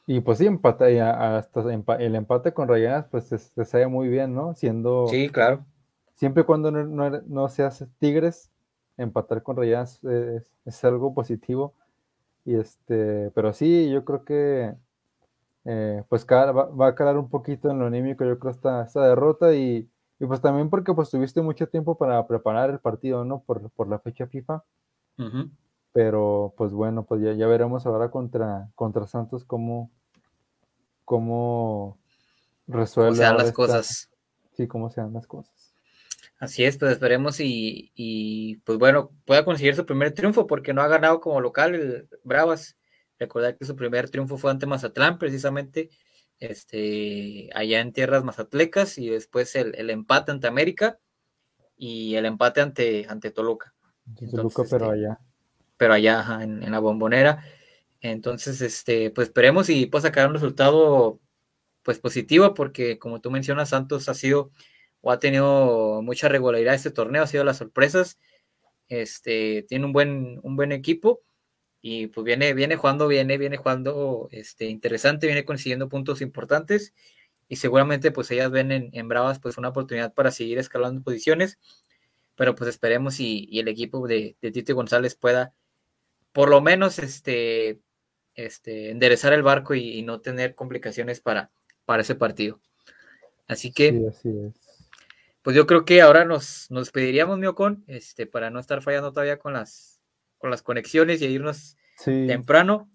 [0.08, 1.62] Y pues sí, empata, y hasta
[2.00, 4.56] el empate con Rayadas, pues se, sabe muy bien, ¿no?
[4.56, 5.08] Siendo.
[5.08, 5.66] Sí, claro.
[6.16, 8.52] Siempre cuando no, no, no se hace Tigres,
[8.98, 11.76] empatar con Rayadas es, es, algo positivo.
[12.44, 14.74] Y este, pero sí, yo creo que
[15.66, 19.54] eh, pues va, a calar un poquito en lo anímico, yo creo, esta, esta derrota
[19.54, 19.90] y,
[20.20, 23.42] y, pues también porque pues tuviste mucho tiempo para preparar el partido, ¿no?
[23.44, 24.64] Por, por la fecha FIFA.
[25.94, 29.92] Pero pues bueno, pues ya, ya, veremos ahora contra, contra Santos cómo,
[31.06, 32.00] cómo
[32.68, 33.16] resuelve.
[33.16, 34.10] sean las cosas.
[34.54, 35.74] Sí, cómo sean las cosas.
[36.40, 40.82] Así es, pues esperemos y, y, pues bueno, pueda conseguir su primer triunfo porque no
[40.82, 42.76] ha ganado como local el Bravas.
[43.24, 45.90] Recordar que su primer triunfo fue ante Mazatlán, precisamente,
[46.40, 51.00] este, allá en tierras mazatlecas, y después el, empate ante América
[51.78, 53.74] y el empate ante, ante Toluca.
[54.30, 55.20] Toluca, pero este, allá.
[55.78, 57.46] Pero allá, en, la bombonera.
[58.02, 61.22] Entonces, este, pues esperemos y pueda sacar un resultado
[61.82, 64.52] pues positivo, porque como tú mencionas, Santos ha sido
[65.00, 68.20] o ha tenido mucha regularidad este torneo, ha sido las sorpresas.
[68.90, 71.22] Este, tiene un buen, un buen equipo
[71.86, 76.94] y pues viene, viene jugando, viene, viene jugando este, interesante, viene consiguiendo puntos importantes
[77.50, 81.60] y seguramente pues ellas ven en, Bravas pues una oportunidad para seguir escalando posiciones,
[82.36, 85.54] pero pues esperemos y, el equipo de, de Tito González pueda
[86.32, 87.82] por lo menos este,
[88.34, 91.52] este, enderezar el barco y, no tener complicaciones para,
[91.84, 92.62] para ese partido.
[93.46, 94.10] Así que,
[95.42, 99.38] pues yo creo que ahora nos, nos pediríamos, Miocon, este, para no estar fallando todavía
[99.38, 99.93] con las
[100.44, 102.92] con las conexiones y a irnos temprano.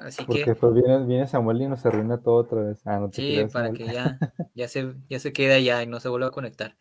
[0.00, 0.54] Así Porque que.
[0.54, 2.80] Pues viene, viene, Samuel y nos arruina todo otra vez.
[2.86, 4.18] Ah, sí, para que ya,
[4.54, 6.74] ya, se, ya se quede allá y no se vuelva a conectar.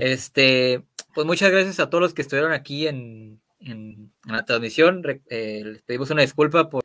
[0.00, 5.02] Este, pues muchas gracias a todos los que estuvieron aquí en, en, la transmisión.
[5.28, 6.82] Eh, les pedimos una disculpa por,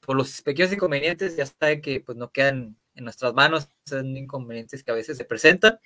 [0.00, 1.36] por los pequeños inconvenientes.
[1.36, 5.24] Ya saben que pues no quedan en nuestras manos, son inconvenientes que a veces se
[5.24, 5.78] presentan,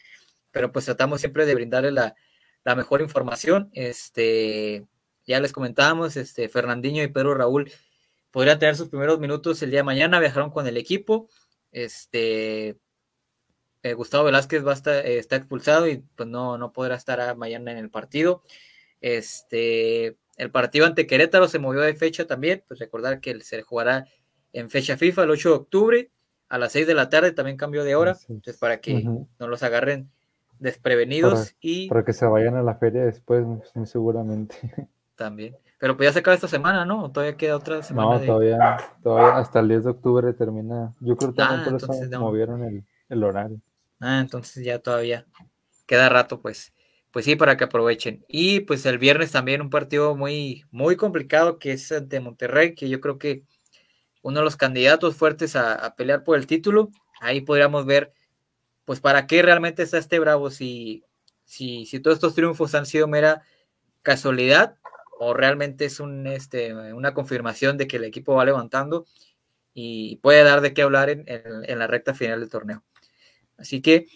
[0.50, 2.14] pero pues tratamos siempre de brindarle la,
[2.64, 3.68] la mejor información.
[3.74, 4.86] Este,
[5.28, 7.70] ya les comentábamos, este, Fernandinho y Pedro Raúl
[8.30, 11.28] podrían tener sus primeros minutos el día de mañana, viajaron con el equipo.
[11.70, 12.78] Este,
[13.82, 17.36] eh, Gustavo Velázquez va a estar, eh, está expulsado y pues no, no podrá estar
[17.36, 18.42] mañana en el partido.
[19.02, 24.06] Este, el partido ante Querétaro se movió de fecha también, pues recordar que se jugará
[24.54, 26.10] en fecha FIFA el 8 de octubre
[26.48, 29.62] a las 6 de la tarde, también cambió de hora, entonces para que no los
[29.62, 30.10] agarren
[30.58, 31.88] desprevenidos y...
[31.88, 33.44] Para que se vayan a la feria después,
[33.84, 34.56] seguramente.
[35.18, 35.56] También.
[35.80, 37.10] Pero pues ya se acaba esta semana, ¿no?
[37.10, 38.20] todavía queda otra semana?
[38.20, 40.94] No, todavía, todavía hasta el 10 de octubre termina.
[41.00, 43.60] Yo creo que también ah, por eso movieron el, horario.
[43.98, 45.26] Ah, entonces ya todavía
[45.86, 46.72] queda rato, pues.
[47.10, 48.24] pues sí, para que aprovechen.
[48.28, 52.88] Y pues el viernes también un partido muy, muy complicado que es ante Monterrey, que
[52.88, 53.42] yo creo que
[54.22, 56.90] uno de los candidatos fuertes a, pelear por el título.
[57.20, 58.12] Ahí podríamos ver,
[58.84, 61.02] pues, para qué realmente está este Bravo, si,
[61.44, 63.42] si, si todos estos triunfos han sido mera
[64.02, 64.76] casualidad
[65.18, 69.06] o realmente es un, este, una confirmación de que el equipo va levantando
[69.74, 72.84] y puede dar de qué hablar en, en la recta final del torneo.
[73.58, 74.06] Así que,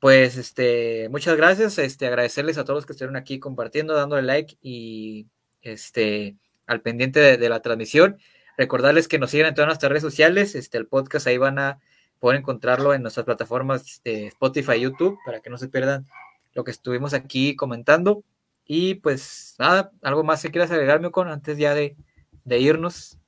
[0.00, 1.78] pues, este, muchas gracias.
[1.78, 5.28] Este, agradecerles a todos los que estuvieron aquí compartiendo, dándole like y
[5.62, 6.36] este,
[6.66, 8.18] al pendiente de, la transmisión.
[8.58, 10.56] Recordarles que nos sigan en todas nuestras redes sociales.
[10.56, 11.78] Este, el podcast ahí van a
[12.18, 16.06] poder encontrarlo en nuestras plataformas de Spotify, YouTube, para que no se pierdan
[16.52, 18.24] lo que estuvimos aquí comentando.
[18.64, 21.96] Y pues nada, algo más que quieras agregarme con antes ya de,
[22.44, 23.18] de irnos.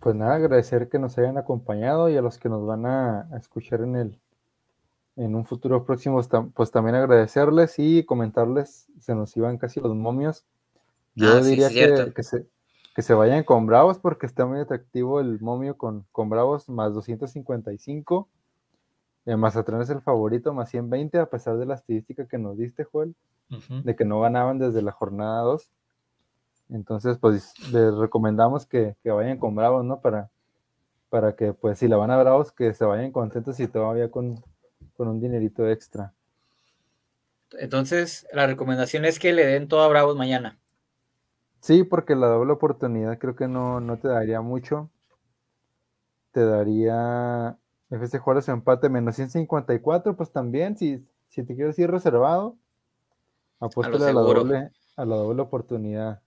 [0.00, 3.80] Pues nada, agradecer que nos hayan acompañado y a los que nos van a escuchar
[3.80, 4.20] en el,
[5.16, 6.20] en un futuro próximo,
[6.54, 10.44] pues también agradecerles y comentarles, se nos iban casi los momios.
[11.14, 12.46] Yo ah, diría que, que, se,
[12.94, 16.92] que se vayan con Bravos porque está muy atractivo el momio con, con Bravos más
[16.92, 18.28] 255.
[19.24, 22.84] Eh, Mazatlán es el favorito más 120 a pesar de la estadística que nos diste,
[22.84, 23.16] Joel,
[23.48, 25.70] de que no ganaban desde la jornada 2.
[26.70, 30.00] Entonces, pues les recomendamos que, que vayan con Bravos, ¿no?
[30.00, 30.30] Para,
[31.08, 34.42] para que, pues, si la van a Bravos, que se vayan contentos y todavía con,
[34.96, 36.12] con un dinerito extra.
[37.52, 40.58] Entonces, la recomendación es que le den todo a Bravos mañana.
[41.60, 44.90] Sí, porque la doble oportunidad creo que no, te daría mucho.
[46.32, 47.56] Te daría
[47.90, 52.56] FC Juárez empate menos 154, pues también, si, si te quieres ir reservado,
[53.60, 56.22] apuéstale a, la doble, a la doble oportunidad.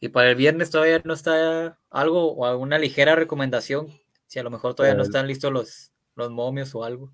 [0.00, 3.88] Y para el viernes todavía no está algo o alguna ligera recomendación,
[4.26, 7.12] si a lo mejor todavía no están listos los, los momios o algo.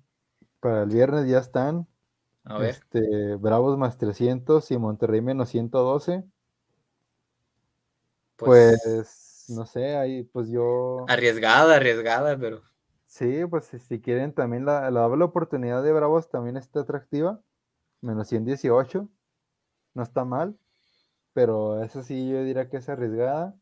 [0.59, 1.87] Para el viernes ya están.
[2.43, 2.71] A ver.
[2.71, 6.23] Este, Bravos más 300 y Monterrey menos 112.
[8.37, 11.05] Pues, pues, no sé, ahí pues yo...
[11.07, 12.61] Arriesgada, arriesgada, pero...
[13.05, 17.41] Sí, pues si quieren también la, la doble oportunidad de Bravos también está atractiva.
[18.01, 19.07] Menos 118.
[19.93, 20.57] No está mal.
[21.33, 23.55] Pero eso sí yo diría que es arriesgada.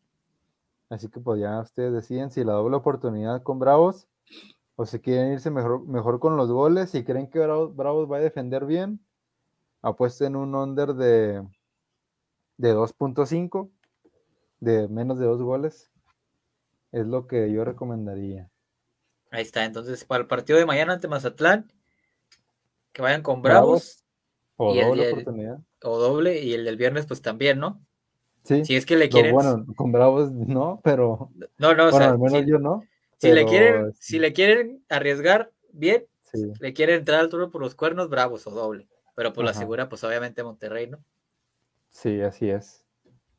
[0.90, 4.08] Así que pues ya ustedes deciden si la doble oportunidad con Bravos
[4.78, 8.22] o si quieren irse mejor, mejor con los goles, si creen que Bravos, va a
[8.22, 9.04] defender bien,
[9.82, 11.44] apuesten un under de,
[12.58, 13.72] de 2.5,
[14.60, 15.92] de menos de dos goles.
[16.92, 18.50] Es lo que yo recomendaría.
[19.32, 21.72] Ahí está, entonces para el partido de mañana ante Mazatlán,
[22.94, 24.06] que vayan con Bravos.
[24.58, 25.60] O doble oportunidad.
[25.84, 27.82] O doble, y el del viernes pues también, ¿no?
[28.44, 28.66] Sí.
[28.66, 29.34] Si es que le quieren...
[29.34, 31.32] bueno, con Bravos no, pero...
[31.58, 32.84] No, no, bueno, al menos yo no.
[33.18, 36.06] Si, le quieren, si le quieren arriesgar, bien.
[36.60, 38.88] Le quieren entrar al turno por los cuernos, bravos o doble.
[39.16, 41.00] Pero por la segura, pues obviamente Monterrey, ¿no?
[41.90, 42.86] Sí, así es.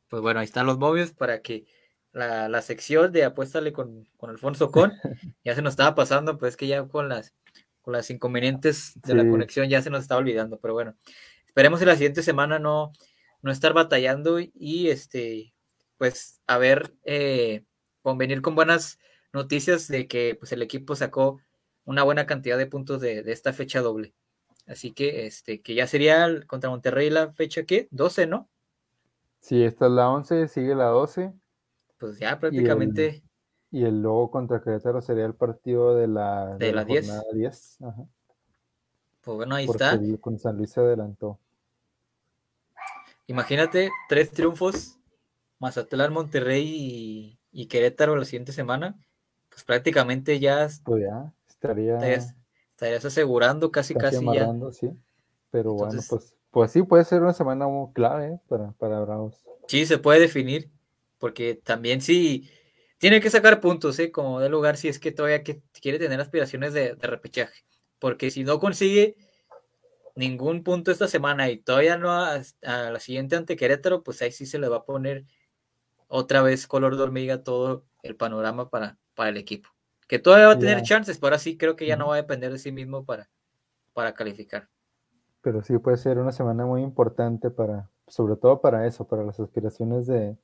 [0.09, 1.65] Pues bueno, ahí están los móviles para que
[2.11, 4.91] la, sección de apuéstale con, con Alfonso Con,
[5.45, 7.33] ya se nos estaba pasando, pues que ya con las,
[7.81, 10.59] con las inconvenientes de la conexión ya se nos estaba olvidando.
[10.59, 10.95] Pero bueno,
[11.45, 12.91] esperemos en la siguiente semana no,
[13.41, 15.53] no estar batallando y este,
[15.97, 17.63] pues a ver, eh,
[18.01, 18.99] convenir con buenas
[19.33, 21.39] noticias de que pues, el equipo sacó
[21.85, 24.13] una buena cantidad de puntos de, esta fecha doble.
[24.67, 28.49] Así que, este, que ya sería contra Monterrey la fecha que 12, ¿no?
[29.39, 31.33] Sí, esta es la 11, sigue la 12.
[31.97, 33.23] Pues ya prácticamente.
[33.71, 37.77] Y el, luego contra Querétaro sería el partido de la, de, la 10.
[39.21, 39.99] Pues bueno, ahí está.
[40.19, 41.39] con San Luis se adelantó.
[43.27, 44.97] Imagínate, tres triunfos,
[45.59, 48.97] Mazatlán, Monterrey y, y Querétaro la siguiente semana
[49.59, 54.49] pues prácticamente ya, pues ya estaría, estarías, asegurando casi casi, ya.
[54.71, 54.89] Sí.
[55.51, 58.39] Pero bueno, pues, pues sí, puede ser una semana muy clave ¿eh?
[58.47, 59.43] para, para Bravos.
[59.67, 60.69] Sí, se puede definir,
[61.17, 62.49] porque también sí
[62.99, 64.11] tiene que sacar puntos, ¿eh?
[64.11, 67.63] como de lugar si es que todavía que quiere tener aspiraciones de, repechaje,
[67.97, 69.15] porque si no consigue
[70.15, 74.33] ningún punto esta semana y todavía no a, a, la siguiente ante Querétaro, pues ahí
[74.33, 75.25] sí se le va a poner
[76.07, 79.69] otra vez color de hormiga todo el panorama para, para el equipo.
[80.07, 82.17] Que todavía va a tener chances, pero ahora sí creo que ya no va a
[82.17, 83.29] depender de sí mismo para,
[83.93, 84.67] para calificar.
[85.41, 89.39] Pero sí puede ser una semana muy importante para, sobre todo para eso, para las
[89.39, 90.35] aspiraciones de,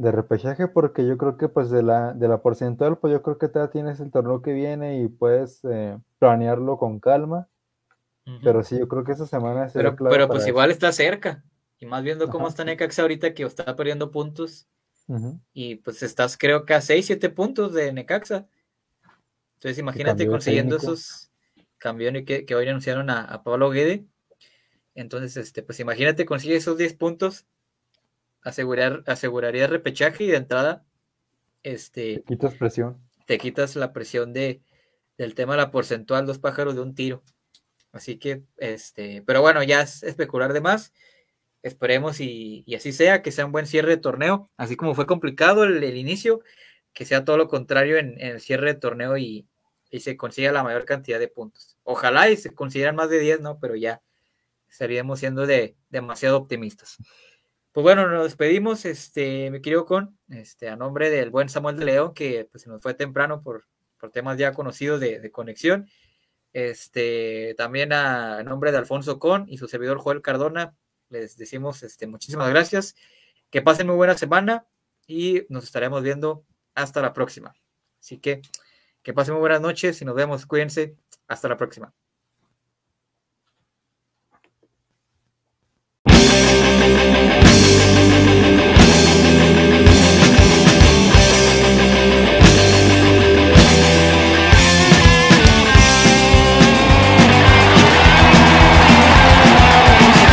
[0.00, 3.36] de repechaje, porque yo creo que pues de la, de la porcentual, pues yo creo
[3.36, 7.48] que todavía tienes el torneo que viene y puedes eh, planearlo con calma.
[8.44, 11.42] Pero sí, yo creo que esa semana es Pero, pero pues igual está cerca.
[11.80, 14.68] Y más viendo cómo está Necaxa ahorita que está perdiendo puntos,
[15.52, 18.46] y pues estás creo que a 6, 7 puntos de Necaxa.
[19.54, 21.30] Entonces imagínate consiguiendo esos
[21.78, 24.04] campeones que, que, hoy anunciaron a, Pablo Guede.
[24.94, 27.46] Entonces, este, pues imagínate, consigue esos 10 puntos,
[28.42, 30.84] asegurar, aseguraría repechaje y de entrada,
[31.62, 32.16] este...
[32.18, 32.98] Te quitas presión.
[33.26, 34.62] Te quitas la presión de,
[35.18, 37.22] del tema de la porcentual, dos pájaros de un tiro.
[37.92, 40.92] Así que, este, pero bueno, ya es especular de más.
[41.62, 45.64] Esperemos y, así sea, que sea un buen cierre de torneo, así como fue complicado
[45.64, 46.40] el, inicio,
[46.94, 49.46] que sea todo lo contrario en, el cierre de torneo y,
[49.90, 51.76] y, se consiga la mayor cantidad de puntos.
[51.82, 53.58] Ojalá y se consideran más de 10, ¿no?
[53.60, 54.00] Pero ya
[54.70, 56.96] estaríamos siendo de, demasiado optimistas.
[57.72, 61.84] Pues bueno, nos despedimos, este, me quiero con, este, a nombre del buen Samuel de
[61.84, 63.64] León, que pues se nos fue temprano por,
[63.98, 65.88] por temas ya conocidos de conexión.
[66.52, 70.74] Este, también a, nombre de Alfonso Con y su servidor Joel Cardona,
[71.08, 72.94] les decimos este, muchísimas gracias.
[73.50, 74.66] Que pasen muy buena semana
[75.06, 76.44] y nos estaremos viendo
[76.74, 77.54] hasta la próxima.
[78.00, 78.42] Así que
[79.02, 80.46] que pasen muy buenas noches y nos vemos.
[80.46, 80.96] Cuídense.
[81.26, 81.94] Hasta la próxima.